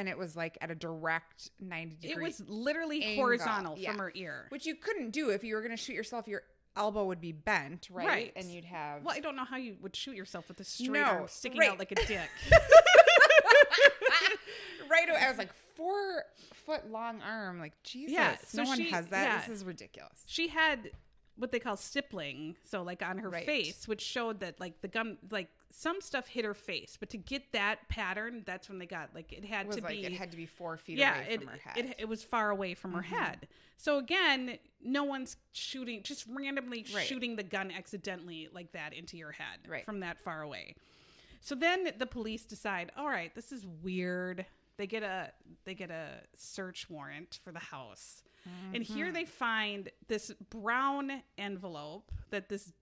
[0.00, 2.24] And it was like at a direct 90 degree.
[2.24, 3.90] It was literally angle, horizontal yeah.
[3.90, 4.46] from her ear.
[4.48, 6.26] Which you couldn't do if you were going to shoot yourself.
[6.26, 6.40] Your
[6.74, 8.06] elbow would be bent, right?
[8.06, 8.32] Right.
[8.34, 9.04] And you'd have.
[9.04, 11.60] Well, I don't know how you would shoot yourself with a straight No, arm sticking
[11.60, 11.68] right.
[11.68, 12.30] out like a dick.
[14.90, 15.20] right away.
[15.20, 16.24] I was like, four
[16.64, 17.58] foot long arm.
[17.60, 18.14] Like, Jesus.
[18.14, 19.24] Yeah, so no one she- has that.
[19.24, 19.46] yeah.
[19.46, 20.22] This is ridiculous.
[20.26, 20.90] she had
[21.40, 23.46] what they call stippling, so like on her Right.
[23.46, 27.16] face, which showed that like the gum, like some stuff hit her face, but to
[27.16, 30.04] get that pattern, that's when they got like it had It was to like be.
[30.04, 31.76] it had to be four feet yeah, away it, from her head.
[31.78, 33.14] It, it was far away from her mm-hmm.
[33.14, 33.48] head.
[33.76, 37.06] So again, no one's shooting, just randomly Right.
[37.06, 39.84] shooting the gun accidentally like that into your head Right.
[39.84, 40.74] from that far away.
[41.40, 44.44] So then the police decide, all right, this is weird.
[44.80, 45.30] They get a
[45.66, 46.06] they get a
[46.38, 48.22] search warrant for the house.
[48.72, 48.94] And Mm-hmm.
[48.94, 52.72] here they find this brown envelope that this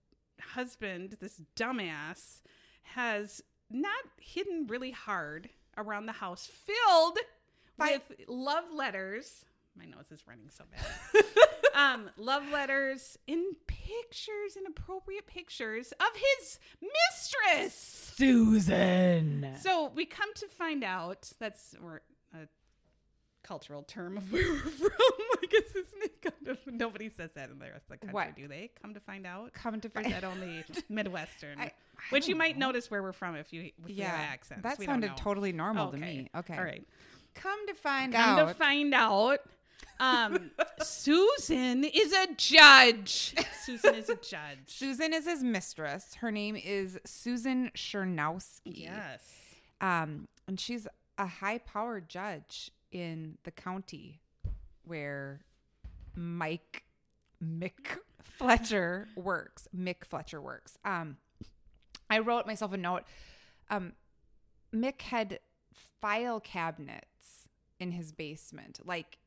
[0.41, 2.39] husband, this dumbass,
[2.83, 7.17] has not hidden really hard around the house, filled
[7.77, 9.43] By- with love letters.
[9.75, 11.23] My nose is running so bad.
[11.79, 18.13] um, love letters in pictures, inappropriate pictures of his mistress.
[18.17, 19.55] Susan.
[19.61, 22.01] So we come to find out that's or
[22.33, 22.47] a
[23.43, 24.89] cultural term of where we're from.
[25.41, 28.13] I guess isn't it kind of nobody says that in the rest of the country,
[28.13, 28.35] What?
[28.35, 28.71] do they?
[28.81, 31.59] Come to find out, Come to or find that only Midwestern?
[31.59, 32.67] I- I Which you don't might know.
[32.67, 34.63] notice where we're from if you with your accents.
[34.63, 35.15] that We don't sounded know.
[35.17, 36.29] totally normal to me.
[36.33, 36.55] Okay.
[36.57, 36.87] all right.
[37.35, 38.23] Come to find out.
[38.25, 38.47] Come out.
[38.47, 39.39] to find out,
[39.99, 43.35] um, Susan is a judge.
[43.63, 44.57] Susan is a judge.
[44.67, 46.15] Susan is his mistress.
[46.15, 48.83] Her name is Susan Chernowski.
[48.83, 49.21] Yes.
[49.81, 50.87] Um, and she's
[51.17, 54.21] a high-powered judge in the county
[54.85, 55.41] where
[56.15, 56.83] Mike
[57.43, 59.67] Mick Fletcher works.
[59.75, 60.77] Mick Fletcher works.
[60.83, 61.17] Um,
[62.09, 63.03] I wrote myself a note.
[63.69, 63.93] Um,
[64.73, 65.39] Mick had
[66.01, 68.79] file cabinets in his basement.
[68.83, 69.17] Like,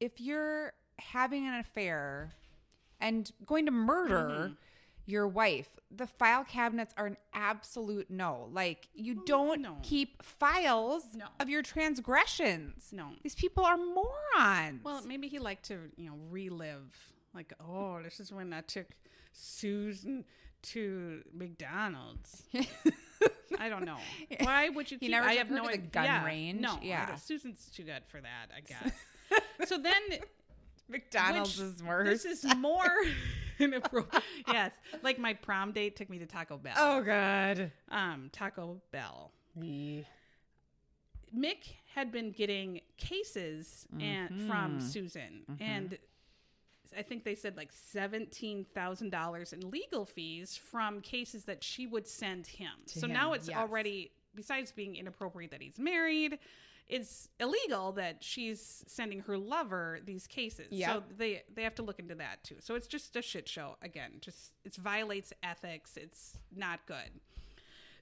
[0.00, 2.32] if you're having an affair
[3.00, 4.56] and going to murder Mhm.
[5.06, 8.48] your wife, the file cabinets are an absolute no.
[8.52, 9.78] Like, you don't no.
[9.82, 11.26] keep files No.
[11.40, 12.92] of your transgressions.
[12.92, 13.12] No.
[13.22, 14.82] These people are morons.
[14.84, 17.12] Well, maybe he liked to, you know, relive.
[17.34, 18.86] Like, oh, this is when I took
[19.32, 20.24] Susan
[20.62, 22.44] to McDonald's.
[23.58, 23.98] I don't know.
[24.40, 24.98] Why would you?
[25.00, 26.60] He never I have no the gun Yeah, range?
[26.60, 27.14] No, Yeah.
[27.16, 28.92] Susan's too good for that, I guess.
[29.64, 30.02] So then,
[30.88, 32.22] McDonald's which- is worse.
[32.22, 32.84] This is more
[33.58, 34.22] inappropriate.
[34.48, 36.74] yes, like my prom date took me to Taco Bell.
[36.76, 37.70] oh god.
[37.90, 39.30] um, Taco Bell.
[41.36, 44.80] Mick had been getting cases and from.
[44.80, 45.60] Susan, Mhm.
[45.60, 45.98] and
[46.96, 51.86] I think they said like seventeen thousand dollars in legal fees from cases that she
[51.86, 52.70] would send him.
[52.86, 53.56] To so now it's yes.
[53.56, 56.38] already besides being inappropriate that he's married.
[56.86, 60.66] It's illegal that she's sending her lover these cases.
[60.94, 62.56] So they they have to look into that too.
[62.60, 64.12] So it's just a shit show again.
[64.20, 65.96] Just it violates ethics.
[65.96, 67.20] It's not good.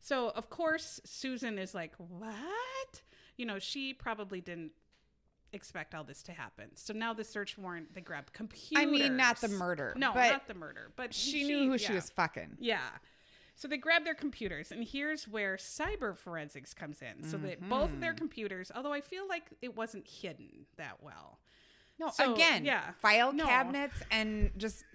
[0.02, 3.02] So, of course, Susan is like, What?
[3.36, 4.72] You know, she probably didn't
[5.52, 6.70] expect all this to happen.
[6.74, 8.82] So now the search warrant, they grab computers.
[8.82, 9.94] I mean, not the murder.
[9.96, 10.90] No, not the murder.
[10.96, 12.56] But she, knew who she was fucking.
[12.58, 12.80] Yeah.
[13.54, 17.22] So they grab their computers, and here's where cyber forensics comes in.
[17.28, 18.00] So that both of Mm-hmm.
[18.00, 21.38] their computers, although I feel like it wasn't hidden that well.
[21.98, 22.92] No, So, again, yeah.
[23.00, 23.46] file No.
[23.46, 24.84] cabinets and just.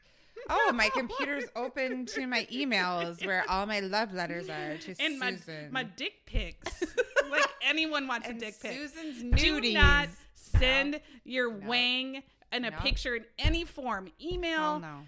[0.51, 5.17] Oh, my computer's open to my emails where all my love letters are to And
[5.17, 5.71] my, Susan.
[5.71, 6.83] my dick pics.
[7.31, 8.71] like anyone wants and a dick pic.
[8.77, 11.67] Susan's Do not send your No.
[11.67, 12.77] wang and a No.
[12.77, 14.09] picture in any form.
[14.21, 14.99] Email, no.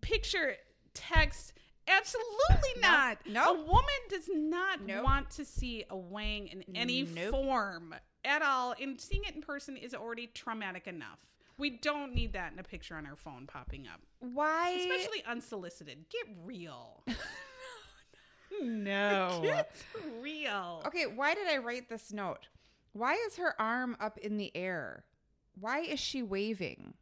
[0.00, 0.56] picture,
[0.94, 1.52] text.
[1.88, 3.18] Absolutely not.
[3.26, 3.46] Nope.
[3.48, 5.04] A woman does not Nope.
[5.04, 7.30] want to see a wang in any Nope.
[7.30, 8.74] form at all.
[8.80, 11.18] And seeing it in person is already traumatic enough.
[11.58, 14.70] We don't need that in a picture on our phone popping up, Why?
[14.70, 16.06] especially unsolicited.
[16.08, 17.04] Get real.
[18.62, 19.40] no.
[19.42, 19.70] Get
[20.20, 20.82] real.
[20.86, 22.48] Okay, why did I write this note?
[22.92, 25.04] Why is her arm up in the air?
[25.58, 26.94] Why is she waving?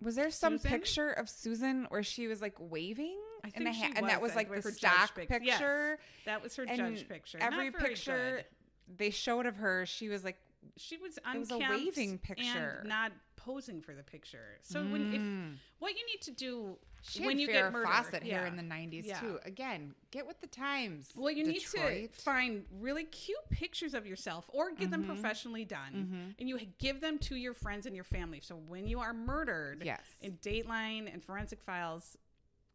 [0.00, 0.70] Was there some Susan?
[0.70, 3.18] picture of Susan where she was like waving?
[3.44, 5.58] I and, think ha- she and that was, like the her judge stock pic- yes.
[5.58, 5.98] picture.
[6.26, 7.38] That was her And judge picture.
[7.40, 8.96] Every picture good.
[8.98, 10.36] they showed of her, she was like,
[10.76, 12.78] she was It was a waving picture.
[12.80, 14.58] and not posing for the picture.
[14.62, 15.54] So when if mm.
[15.78, 18.38] what you need to do she when you Farrah get murdered, Fawcett yeah.
[18.38, 19.20] hair in the '90s Yeah.
[19.20, 19.38] too.
[19.44, 21.10] Again, get with the times.
[21.16, 25.06] Well, you need to find really cute pictures of yourself or get them Mhm.
[25.06, 26.34] professionally done.
[26.36, 26.40] Mhm.
[26.40, 28.40] And you give them to your friends and your family.
[28.40, 30.02] So when you are murdered Yes.
[30.20, 32.18] in Dateline and Forensic Files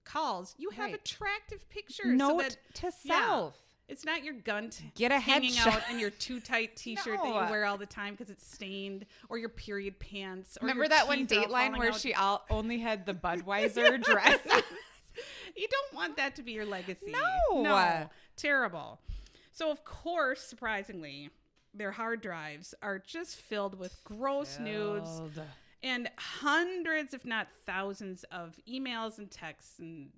[0.05, 0.95] calls, you have Right.
[0.95, 2.05] attractive pictures.
[2.07, 3.19] Note so that to yeah.
[3.27, 3.57] self.
[3.87, 5.67] it's not your gun t- Get a hanging headshot.
[5.83, 9.05] out in your too tight t-shirt that you wear all the time because it's stained
[9.29, 10.57] or your period pants.
[10.57, 11.99] Or Remember that one Dateline where out.
[11.99, 14.39] she all only had the Budweiser dress?
[15.55, 17.11] you don't want that to be your legacy.
[17.51, 17.61] No.
[17.61, 18.09] No.
[18.37, 18.99] Terrible.
[19.51, 21.29] So, of course, surprisingly,
[21.75, 25.21] their hard drives are just filled with gross nudes
[25.83, 30.09] and hundreds, if not thousands, of emails and texts and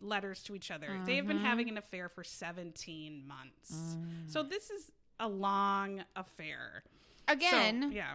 [0.00, 1.00] letters to each other.
[1.04, 3.96] They have been having an affair for 17 months.
[3.96, 4.30] Mm.
[4.30, 6.84] So, this is a long affair.
[7.28, 8.14] So, Again, yeah.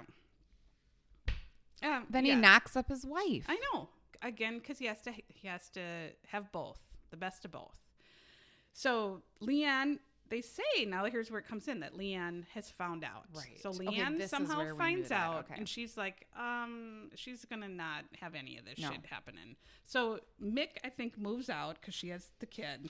[1.82, 2.36] Um, then yeah.
[2.36, 3.46] he knocks up his wife.
[3.48, 3.90] I know.
[4.22, 5.82] Again, because he has to he has to
[6.28, 7.78] have both, the best of both.
[8.74, 13.26] So Leanne, they say now here's where it comes in that Leanne has found out.
[13.34, 13.60] Right.
[13.62, 15.56] So Okay, Leanne is somehow finds out, Okay.
[15.58, 18.92] and she's like, um, she's gonna not have any of this No.
[18.92, 19.56] shit happening.
[19.86, 22.90] So Mick, I think, moves out because she has the kid.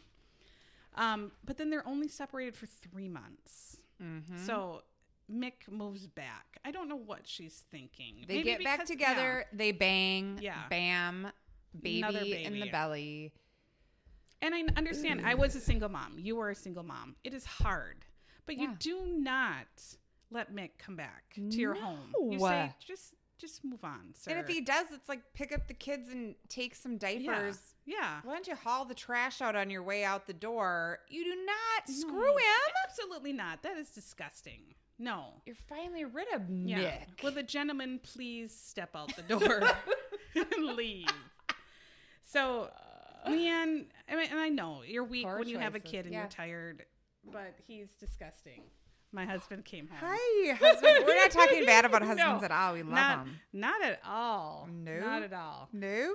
[0.96, 3.80] Um, but then they're only separated for three months.
[4.02, 4.38] Mhm.
[4.46, 4.84] So
[5.32, 6.58] Mick moves back.
[6.66, 8.26] I don't know what she's thinking.
[8.28, 9.10] They Maybe get back because- yeah.
[9.10, 9.46] together.
[9.54, 10.40] They bang.
[10.42, 10.68] Yeah.
[10.70, 11.32] Bam.
[11.80, 13.32] Baby, Another in the belly.
[14.42, 16.14] And I understand I was a single mom.
[16.18, 17.16] You were a single mom.
[17.24, 18.06] It is hard.
[18.46, 19.68] But you do not
[20.32, 22.14] let Mick come back to your home.
[22.32, 22.48] You No.
[22.48, 24.32] say just just move on, sir.
[24.32, 27.58] And if he does, it's like pick up the kids and take some diapers.
[27.86, 28.20] yeah.
[28.24, 31.00] Why don't you haul the trash out on your way out the door?
[31.10, 32.74] You do not screw No, him.
[32.90, 33.64] Absolutely not.
[33.64, 34.76] That is disgusting.
[34.98, 35.42] No.
[35.46, 36.78] You're finally rid of Yeah.
[36.80, 37.08] Nick.
[37.24, 39.62] Will the gentleman please step out the door
[40.36, 41.08] and leave?
[42.26, 42.70] So,
[43.28, 46.06] Leanne, I mean, and I know you're weak Poor when you have a choices, kid
[46.06, 46.22] and yeah.
[46.22, 46.86] you're tired,
[47.32, 48.62] but he's disgusting.
[49.12, 49.98] My husband came home.
[50.02, 51.04] Hi, husband.
[51.06, 52.74] We're not talking bad about No, husbands at all.
[52.74, 53.40] We love not, them.
[53.54, 54.68] Not at all.
[54.72, 55.00] No.
[55.00, 55.68] Not at all.
[55.74, 56.14] No.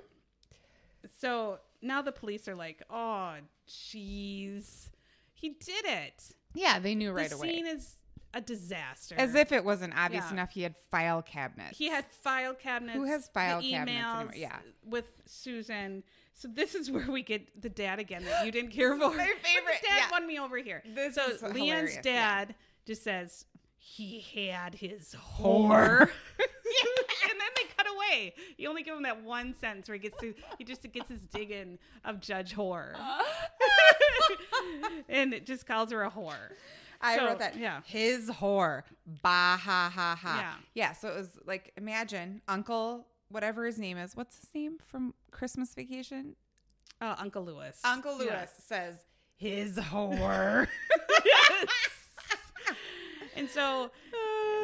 [1.20, 3.34] So now the police are like, oh,
[3.68, 4.90] jeez.
[5.32, 6.30] He did it.
[6.54, 7.48] Yeah, they knew right away.
[7.48, 7.56] the away.
[7.56, 7.96] scene is
[8.32, 9.16] a disaster.
[9.18, 10.32] As if it wasn't obvious Yeah.
[10.32, 11.76] enough he had file cabinets.
[11.76, 12.96] he had file cabinets.
[12.96, 14.34] Who has file the cabinets anymore?
[14.36, 14.58] Yeah.
[14.84, 16.04] With Susan.
[16.36, 19.10] So this is where we get the dad again that you didn't care for.
[19.10, 20.10] My But favorite, dad yeah.
[20.10, 20.82] won me over here.
[20.94, 22.02] This so is Leanne's hilarious, yeah.
[22.02, 22.54] dad
[22.86, 23.44] just says
[23.78, 26.00] he had his whore.
[26.00, 28.34] and then they cut away.
[28.58, 31.22] You only give him that one sentence where he gets to he just gets his
[31.26, 32.94] dig in of Judge Whore.
[35.08, 36.34] and it just calls her a whore.
[37.00, 37.58] I So, wrote that.
[37.58, 37.80] yeah.
[37.84, 38.82] His whore.
[39.22, 40.38] Bah ha ha ha.
[40.40, 40.54] Yeah.
[40.88, 40.92] Yeah.
[40.94, 44.14] So it was like imagine Uncle whatever his name is.
[44.16, 46.36] What's his name from Christmas Vacation?
[47.00, 47.80] Uh, Uncle Lewis.
[47.84, 48.50] Uncle Lewis Yes.
[48.64, 48.94] says
[49.36, 50.68] his whore.
[51.24, 51.66] Yes.
[53.36, 53.90] and so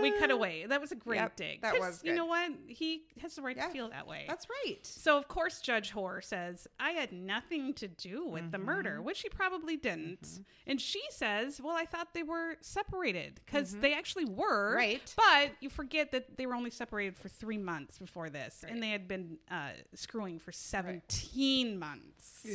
[0.03, 0.67] we cut away.
[0.67, 1.63] That was a great Yep, dig.
[1.63, 2.53] that was You know what?
[2.67, 4.25] He has the right Yeah, to feel that way.
[4.29, 4.79] That's right.
[4.85, 8.67] So of course Judge Whore says I had nothing to do with the Mm-hmm.
[8.67, 10.41] murder, which he probably didn't.
[10.67, 14.77] And she says, "Well, I thought they were separated because they actually were, Mm-hmm.
[14.77, 15.15] Right.
[15.17, 18.91] But you forget that they were only separated for three months before this, and they
[18.91, 22.47] had been uh, screwing for seventeen months.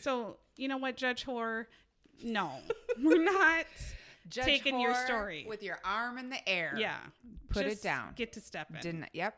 [0.00, 1.66] So you know what, Judge Whore,
[2.22, 2.50] no,
[3.02, 3.66] we're not
[4.28, 5.46] Judge taking your story.
[5.48, 6.74] with your arm in the air.
[6.78, 6.98] Yeah.
[7.48, 8.12] Put it down.
[8.16, 8.80] Get to step in.
[8.80, 9.36] Didn't yep.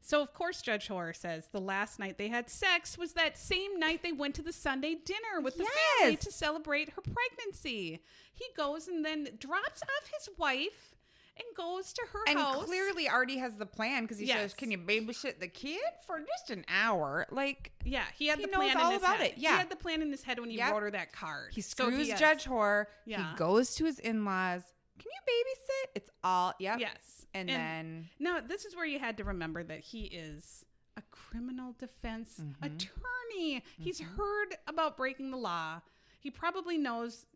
[0.00, 3.80] So, of course, Judge Whore says the last night they had sex was that same
[3.80, 5.66] night they went to the Sunday dinner with the
[5.98, 8.00] family to celebrate her pregnancy.
[8.32, 10.95] He goes and then drops off his wife
[11.38, 12.64] and goes to her And house.
[12.64, 14.38] clearly already has the plan because he Yes.
[14.38, 18.44] says, "Can you babysit the kid for just an hour?" Like yeah, he had He
[18.46, 19.32] the knows plan all in his about head.
[19.32, 19.52] it, yeah.
[19.52, 20.72] he had the plan in his head when he Yep.
[20.72, 21.52] wrote her that card.
[21.54, 22.88] he So screws has- Judge Hoare.
[23.04, 23.30] Yeah.
[23.32, 24.62] He goes to his in-laws.
[24.98, 25.90] Can you babysit?
[25.94, 26.80] It's all yep.
[26.80, 30.64] Yes, And, then Now, this is where you had to remember that he is
[30.96, 32.64] a criminal defense Mm-hmm.
[32.64, 33.62] attorney.
[33.78, 35.82] He's heard about breaking the law.
[36.18, 37.26] He probably knows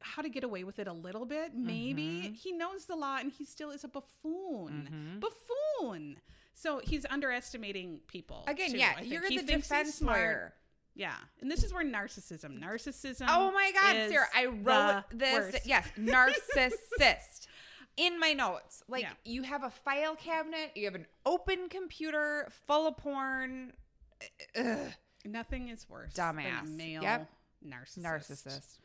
[0.00, 1.54] how to get away with it a little bit.
[1.54, 2.34] Maybe Mm-hmm.
[2.34, 5.18] he knows the law and he still is a buffoon.
[5.20, 6.16] Buffoon.
[6.54, 8.44] So he's underestimating people.
[8.46, 10.54] again, too, yeah, you're He the defense lawyer.
[10.94, 11.14] Yeah.
[11.42, 13.26] And this is where narcissism, narcissism.
[13.28, 14.26] Oh my God, Sarah!
[14.34, 15.32] I wrote this.
[15.52, 15.66] worst.
[15.66, 17.46] Yes, narcissist.
[17.98, 19.12] In my notes, like Yeah.
[19.24, 23.72] you have a file cabinet, you have an open computer full of porn.
[24.56, 24.78] Ugh.
[25.24, 26.64] Nothing is worse Dumbass.
[26.64, 27.30] than male Yep.
[27.66, 28.02] narcissist.
[28.02, 28.78] Narcissist.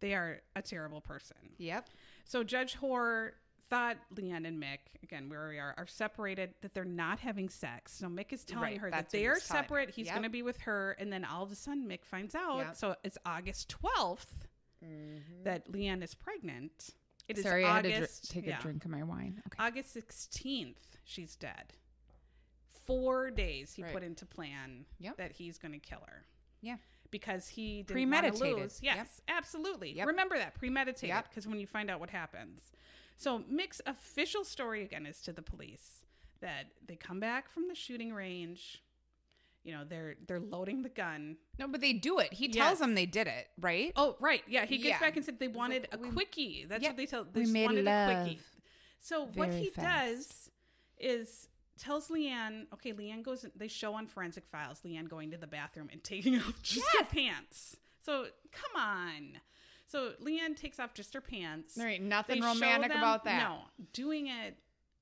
[0.00, 1.36] They are a terrible person.
[1.58, 1.88] Yep.
[2.24, 3.34] So Judge Hoare
[3.68, 7.92] thought Leanne and Mick, again where we are, are separated, that they're not having sex.
[7.92, 9.40] So Mick is telling Right, her that they are telling her.
[9.40, 9.90] separate.
[9.90, 10.14] He's Yep.
[10.14, 12.58] going to be with her, and then all of a sudden Mick finds out.
[12.58, 12.76] Yep.
[12.76, 14.46] So it's August 12th
[15.44, 16.90] that Leanne is pregnant.
[17.28, 17.50] It is Mm-hmm.
[17.50, 18.24] Sorry, I had to August.
[18.30, 18.58] dr- take yeah.
[18.58, 19.42] a drink of my wine.
[19.48, 19.64] Okay.
[19.66, 21.72] August 16th, she's dead.
[22.84, 23.92] Four days he Right.
[23.92, 25.16] put into plan Yep.
[25.16, 26.24] that he's going to kill her.
[26.60, 26.76] Yeah.
[27.10, 28.58] Because he didn't Premeditated.
[28.58, 28.78] Lose.
[28.82, 29.92] Yes, absolutely.
[29.92, 30.06] Yep.
[30.08, 31.08] Remember that premeditated.
[31.08, 31.28] Yep.
[31.30, 32.72] Because when you find out what happens,
[33.16, 36.02] so Mick's official story again is to the police
[36.40, 38.82] that they come back from the shooting range.
[39.64, 41.36] You know they're they're loading the gun.
[41.58, 42.32] No, but they do it.
[42.32, 42.78] He tells Yes.
[42.78, 43.92] them they did it, right?
[43.96, 44.64] Oh right, yeah.
[44.64, 45.00] He gets Yeah.
[45.00, 46.66] back and said they wanted a we- quickie.
[46.68, 46.90] That's Yep.
[46.92, 47.24] what they tell.
[47.24, 48.36] They We just made wanted a quickie.
[48.36, 48.46] love
[49.00, 50.18] So what he fast.
[50.18, 50.50] does
[50.98, 55.46] is tells Leanne, okay, Leanne goes, they show on forensic files Leanne going to the
[55.46, 57.76] bathroom and taking off just her pants.
[58.04, 59.38] So come on.
[59.86, 61.74] So Leanne takes off just her pants.
[61.74, 63.38] There ain't nothing They romantic them- about that.
[63.48, 63.58] No,
[63.92, 64.56] doing it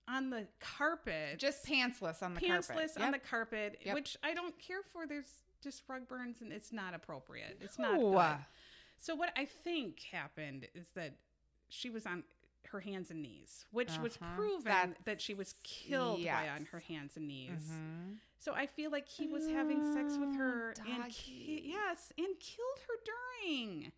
[0.06, 2.90] on the carpet, Just pantsless on the pantsless carpet.
[2.96, 3.94] Pantsless on the carpet, Yep.
[3.94, 5.06] which I don't care for.
[5.06, 7.56] There's just rug burns and it's not appropriate.
[7.62, 8.12] It's not No.
[8.12, 8.44] good.
[8.98, 11.16] So what I think happened is that
[11.70, 12.22] she was on
[12.74, 14.34] her hands and knees, which was Uh-huh.
[14.36, 17.70] proven That's- that she was killed by on her hands and knees.
[17.70, 18.18] Mhm.
[18.38, 22.78] So I feel like he was having sex with her and ki- yes, and killed
[22.88, 23.92] her during.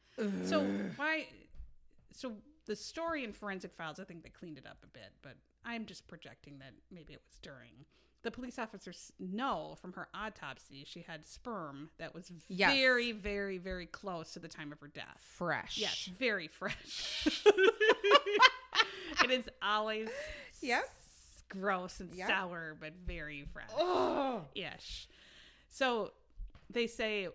[0.47, 0.62] So
[0.97, 1.27] why?
[2.12, 2.37] So
[2.67, 5.87] the story in forensic files, I think they cleaned it up a bit, but I'm
[5.87, 7.87] just projecting that maybe it was during.
[8.23, 12.75] The police officers know from her autopsy she had sperm that was Yes.
[12.75, 15.21] very, very, very close to the time of her death.
[15.23, 15.79] Fresh.
[15.79, 17.27] Yes, very fresh.
[19.25, 20.09] it is always
[20.62, 20.83] Yep.
[20.85, 22.29] s- gross and Yep.
[22.29, 24.45] sour, but very fresh Oh.
[24.55, 25.09] ish.
[25.69, 26.12] So
[26.71, 27.29] they say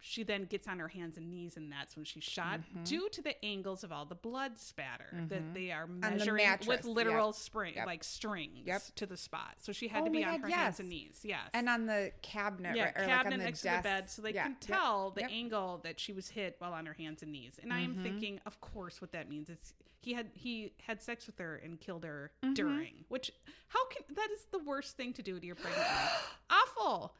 [0.00, 2.84] she then gets on her hands and knees, and that's when she's shot Mm-hmm.
[2.84, 6.84] due to the angles of all the blood spatter that they are measuring mattress, with
[6.84, 7.34] literal yep.
[7.34, 7.86] spring, Yep.
[7.86, 8.82] like strings Yep.
[8.96, 9.54] to the spot.
[9.60, 11.20] So she had Oh to be on God, her hands and knees.
[11.24, 11.50] Yes.
[11.52, 12.96] And on the cabinet, yeah, right?
[12.96, 13.76] Or cabinet like on the next desk.
[13.76, 16.72] to the bed, so they Yeah, can tell the angle that she was hit while
[16.72, 17.58] on her hands and knees.
[17.62, 17.98] And I Mm-hmm.
[17.98, 21.56] am thinking, of course, what that means is he had he had sex with her
[21.56, 22.54] and killed her Mm-hmm.
[22.54, 23.04] during.
[23.08, 23.32] Which
[23.66, 26.38] how can that is the worst thing to do to your pregnant wife.
[26.50, 27.14] Awful.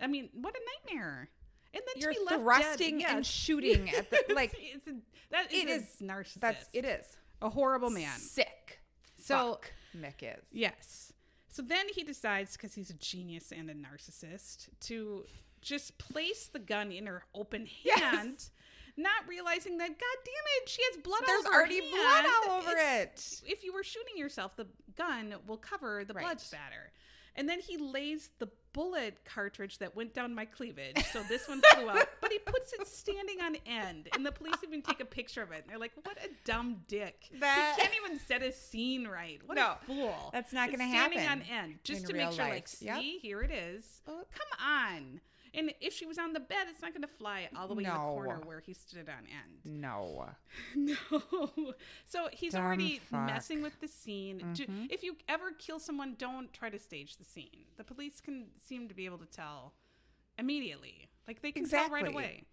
[0.00, 0.60] I mean, what a
[0.92, 1.28] nightmare.
[1.74, 3.26] And then You're to thrusting and yes.
[3.30, 4.54] shooting at the like.
[4.58, 4.92] it's a,
[5.30, 6.40] that is It is- narcissist.
[6.40, 7.04] That's it is
[7.42, 8.16] a horrible man.
[8.18, 8.80] sick.
[9.18, 10.44] So Fuck Mick is.
[10.52, 11.12] Yes.
[11.48, 15.24] So then he decides, because he's a genius and a narcissist, to
[15.60, 18.00] just place the gun in her open Yes.
[18.00, 18.48] hand,
[18.96, 21.90] not realizing that, God damn it, she has blood There's all over already hand.
[21.92, 23.50] blood all over It's- it.
[23.52, 26.92] If you were shooting yourself, the gun will cover the blood spatter.
[27.36, 31.02] And then he lays the bullet cartridge that went down my cleavage.
[31.12, 34.08] So this one flew out, but he puts it standing on end.
[34.14, 35.62] And the police even take a picture of it.
[35.62, 37.30] And they're like, what a dumb dick.
[37.40, 39.40] That- he can't even set a scene right.
[39.46, 40.30] What No, a fool.
[40.32, 41.18] that's not gonna happen.
[41.18, 43.00] standing on end just to make sure, like, see, Yep.
[43.22, 44.02] here it is.
[44.06, 44.24] Oh.
[44.34, 45.20] Come on.
[45.56, 47.84] And if she was on the bed, it's not going to fly all the way
[47.84, 49.60] in the corner where he stood on end.
[49.64, 50.26] No.
[50.74, 50.96] No.
[52.06, 53.20] So he's Dumb already fuck.
[53.20, 53.26] Mm-hmm.
[53.26, 54.42] messing with the scene.
[54.54, 57.66] Do, if you ever kill someone, don't try to stage the scene.
[57.76, 59.74] The police can seem to be able to tell
[60.38, 61.08] immediately.
[61.28, 62.44] Like they can tell right away.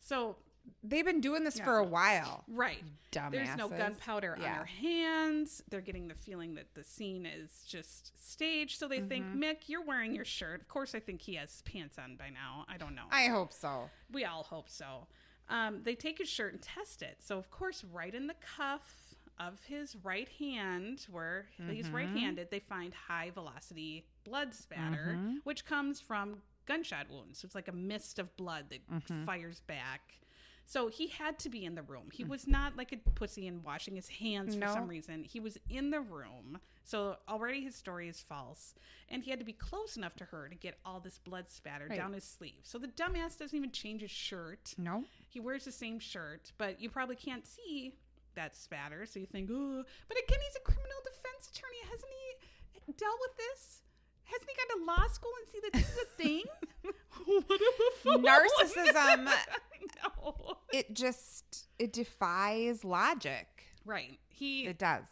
[0.00, 0.36] So,
[0.82, 1.64] They've been doing this Yeah.
[1.64, 2.44] for a while.
[2.48, 2.82] right.
[3.12, 3.30] Dumbasses.
[3.30, 4.54] There's no gunpowder on Yeah.
[4.56, 5.62] her hands.
[5.68, 8.78] They're getting the feeling that the scene is just staged.
[8.78, 9.42] So they think, Mm-hmm.
[9.42, 10.60] Mick, you're wearing your shirt.
[10.60, 12.64] Of course, I think he has pants on by now.
[12.68, 13.06] I don't know.
[13.10, 13.88] I hope so.
[14.10, 15.06] we all hope so.
[15.48, 17.18] Um, they take his shirt and test it.
[17.22, 21.92] So, of course, right in the cuff of his right hand, where he's Mhm.
[21.92, 25.40] right handed, they find high velocity blood spatter, Mhm.
[25.44, 27.40] which comes from gunshot wounds.
[27.40, 29.24] So, it's like a mist of blood that Mhm.
[29.26, 30.18] fires back.
[30.66, 32.08] So, he had to be in the room.
[32.12, 32.28] He mm.
[32.28, 34.72] was not like a pussy and washing his hands for No.
[34.72, 35.24] some reason.
[35.24, 36.58] He was in the room.
[36.84, 38.74] So, already his story is false.
[39.08, 41.86] And he had to be close enough to her to get all this blood spatter
[41.88, 41.96] Right.
[41.96, 42.60] down his sleeve.
[42.62, 44.74] So, the dumbass doesn't even change his shirt.
[44.78, 45.04] No.
[45.28, 47.96] He wears the same shirt, but you probably can't see
[48.34, 49.84] that spatter, so you think, oh.
[50.08, 51.78] But again, he's a criminal defense attorney.
[51.84, 53.83] Hasn't he dealt with this?
[54.24, 56.42] Hasn't he gone to law school and see that this is a thing?
[57.46, 57.72] what a
[58.04, 58.24] buffoon.
[58.24, 59.24] Narcissism.
[60.24, 60.56] no.
[60.72, 63.46] It just it defies logic.
[63.84, 64.18] Right.
[64.28, 65.04] He It does.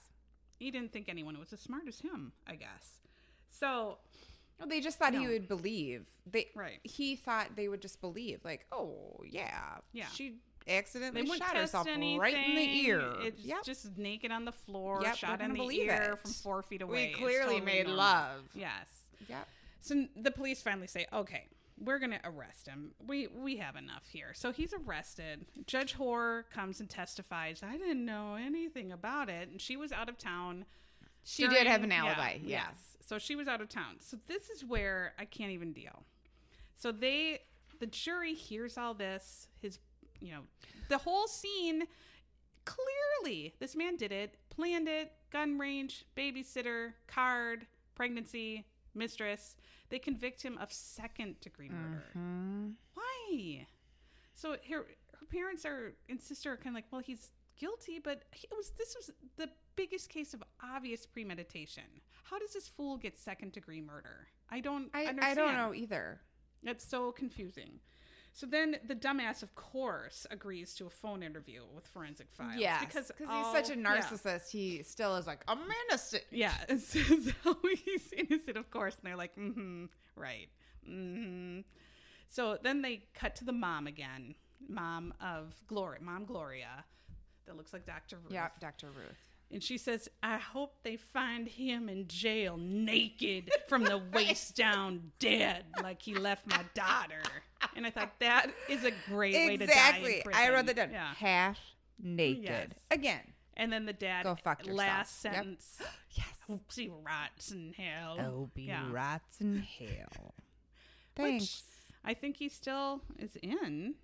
[0.58, 2.98] he didn't think anyone was as smart as him, I guess.
[3.50, 3.98] So,
[4.58, 6.08] Well, they just thought he would believe.
[6.26, 6.80] They Right.
[6.82, 10.06] He thought they would just believe, like, oh yeah, Yeah.
[10.08, 12.18] she accidentally wouldn't shot herself anything.
[12.18, 13.12] right in the ear.
[13.20, 13.64] It's Yep.
[13.64, 16.18] just naked on the floor, Yep, shot in the ear it.
[16.20, 17.08] from four feet away.
[17.08, 17.96] we clearly totally made normal.
[17.96, 18.48] love.
[18.54, 18.86] Yes.
[19.28, 19.48] Yep.
[19.80, 21.46] So the police finally say, "Okay,
[21.78, 22.92] we're going to arrest him.
[23.06, 25.46] We we have enough here." So he's arrested.
[25.66, 30.08] Judge Hoare comes and testifies, "I didn't know anything about it." And she was out
[30.08, 30.64] of town.
[31.24, 32.32] She did have during- an yeah, alibi.
[32.42, 32.64] Yeah.
[32.68, 32.96] Yes.
[33.00, 33.96] So she was out of town.
[34.00, 36.04] So this is where I can't even deal.
[36.76, 37.40] So they
[37.80, 39.78] the jury hears all this, his
[40.20, 40.42] you know,
[40.88, 41.84] the whole scene
[42.64, 49.56] clearly this man did it, planned it, gun range, babysitter, card, pregnancy, mistress.
[49.88, 52.04] They convict him of second degree murder.
[52.16, 52.74] Mhm.
[52.94, 53.66] Why?
[54.34, 54.86] So her
[55.18, 58.56] her parents are and sister are kind of like, well, he's guilty, but he- it
[58.56, 61.84] was this was the biggest case of obvious premeditation.
[62.24, 64.28] How does this fool get second degree murder?
[64.50, 64.90] I don't.
[64.94, 65.06] I.
[65.22, 66.20] I don't know either.
[66.62, 67.80] That's so confusing.
[68.34, 72.56] So then the dumbass, of course, agrees to a phone interview with Forensic Files.
[72.56, 73.86] Yeah, because all- he's such a yeah.
[73.86, 74.50] narcissist.
[74.50, 75.58] He still is like, I'm
[75.88, 76.24] innocent.
[76.30, 78.96] Yeah, says how he's innocent, of course.
[78.96, 79.84] And they're like, mm-hmm,
[80.16, 80.48] right.
[80.88, 81.60] Mm-hmm.
[82.26, 84.34] So then they cut to the mom again,
[84.66, 86.84] mom of Gloria, mom Gloria,
[87.46, 88.16] that looks like Dr.
[88.16, 88.32] Ruth.
[88.32, 88.86] Yeah, Dr.
[88.86, 89.18] Ruth.
[89.50, 95.12] And she says, I hope they find him in jail naked from the waist down,
[95.18, 97.22] dead, like he left my daughter.
[97.76, 99.72] And I thought that is a great way to die.
[99.72, 100.22] Exactly.
[100.34, 100.90] I wrote that down.
[100.92, 101.14] Yeah.
[101.14, 101.58] Half
[102.02, 102.44] naked.
[102.44, 102.68] Yes.
[102.90, 103.20] Again.
[103.56, 104.78] And then the dad, Go fuck yourself.
[104.78, 105.34] last Yep.
[105.34, 106.26] sentence, Yes.
[106.46, 108.16] hopes he rots in hell.
[108.20, 108.90] Oh, be Yeah.
[108.90, 110.34] rats in hell.
[111.14, 111.62] Thanks.
[112.04, 113.94] I think he still is in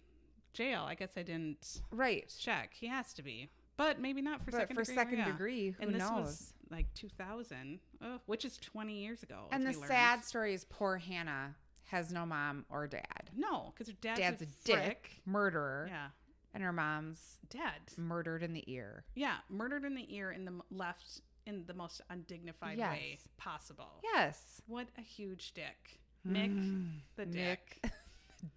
[0.53, 0.85] jail.
[0.87, 2.33] I guess I didn't right.
[2.39, 2.75] check.
[2.75, 4.95] He has to be, but maybe not for But second for degree.
[4.95, 5.25] second yeah.
[5.27, 6.25] degree, who and this knows?
[6.27, 9.49] was like 2000, oh, which is 20 years ago.
[9.51, 11.55] and the sad story is poor Hannah
[11.89, 13.31] has no mom or dad.
[13.37, 16.07] no, because her dad's, Dad's a, a dick, murderer, Yeah,
[16.55, 17.81] and her mom's dead.
[17.97, 19.05] murdered in the ear.
[19.15, 24.01] Yeah, murdered in the ear in the left in the most undignified way possible.
[24.05, 24.61] Yes.
[24.67, 27.79] What a huge dick, Mick, Mm, the dick.
[27.83, 27.93] Nick.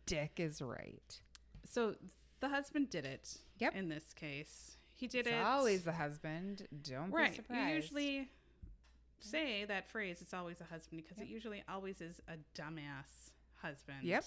[0.06, 1.20] Dick is right.
[1.70, 1.96] So
[2.42, 3.38] the husband did it.
[3.60, 3.76] Yep.
[3.76, 5.42] In this case, he did It's it.
[5.42, 6.68] always the husband.
[6.84, 7.76] Don't be surprised.
[7.76, 8.30] Usually
[9.22, 10.22] say that phrase.
[10.22, 14.04] It's always a husband because it usually always is a dumbass husband.
[14.04, 14.26] Yep.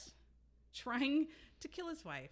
[0.75, 1.29] Trying
[1.61, 2.31] to kill his wife.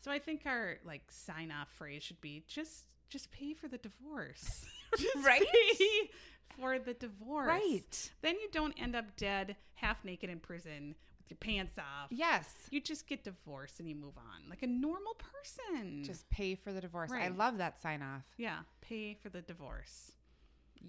[0.00, 3.78] So I think our like sign off phrase should be just just pay for the
[3.78, 4.64] divorce.
[5.24, 5.42] Right?
[5.52, 6.10] pay
[6.56, 7.48] for the divorce.
[7.48, 8.10] right.
[8.22, 12.10] Then you don't end up dead, half naked in prison with your pants off.
[12.10, 12.48] Yes.
[12.70, 16.04] You just get divorced and you move on like a normal person.
[16.04, 17.10] Just pay for the divorce.
[17.10, 18.22] I love that sign off.
[18.36, 20.12] yeah, pay for the divorce.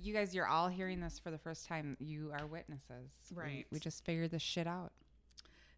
[0.01, 1.97] You guys, you're all hearing this for the first time.
[1.99, 3.11] You are witnesses.
[3.33, 3.65] Right.
[3.71, 4.91] We, just figured this shit out.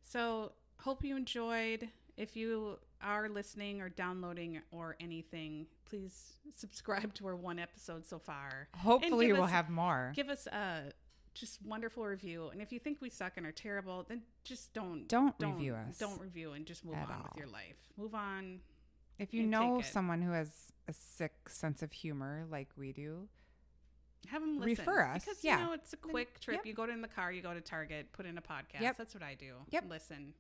[0.01, 1.88] So, hope you enjoyed.
[2.18, 8.18] If you are listening or downloading or anything, please subscribe to our one episode so
[8.18, 8.70] far.
[8.76, 10.11] Hopefully, we'll us- have more.
[10.15, 10.91] Give us a
[11.36, 12.49] just wonderful review.
[12.51, 15.97] And if you think we suck and are terrible, then just don't Don't review us
[15.99, 17.30] Don't review and just move on all.
[17.30, 17.78] with your life.
[17.95, 18.59] Move on.
[19.20, 20.49] If you know someone who has
[20.88, 23.28] a sick sense of humor like we do,
[24.30, 24.86] Have them listen.
[24.86, 25.59] Refer us, because yeah.
[25.59, 26.57] you know it's a quick trip.
[26.57, 26.65] yep.
[26.65, 28.82] You go to in the car, you go to Target, put in a podcast.
[28.82, 28.97] Yep.
[28.97, 29.53] That's what I do.
[29.70, 29.86] Yep.
[29.89, 30.34] Listen,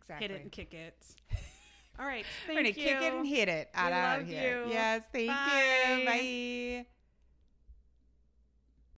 [0.00, 0.28] exactly.
[0.28, 1.04] hit it and kick it.
[1.98, 2.24] All right.
[2.48, 2.74] We're gonna you.
[2.74, 4.64] kick it and hit it out We out love here.
[4.64, 4.72] you.
[4.72, 5.96] Yes, thank Bye.
[5.98, 6.06] you.
[6.06, 6.86] Bye.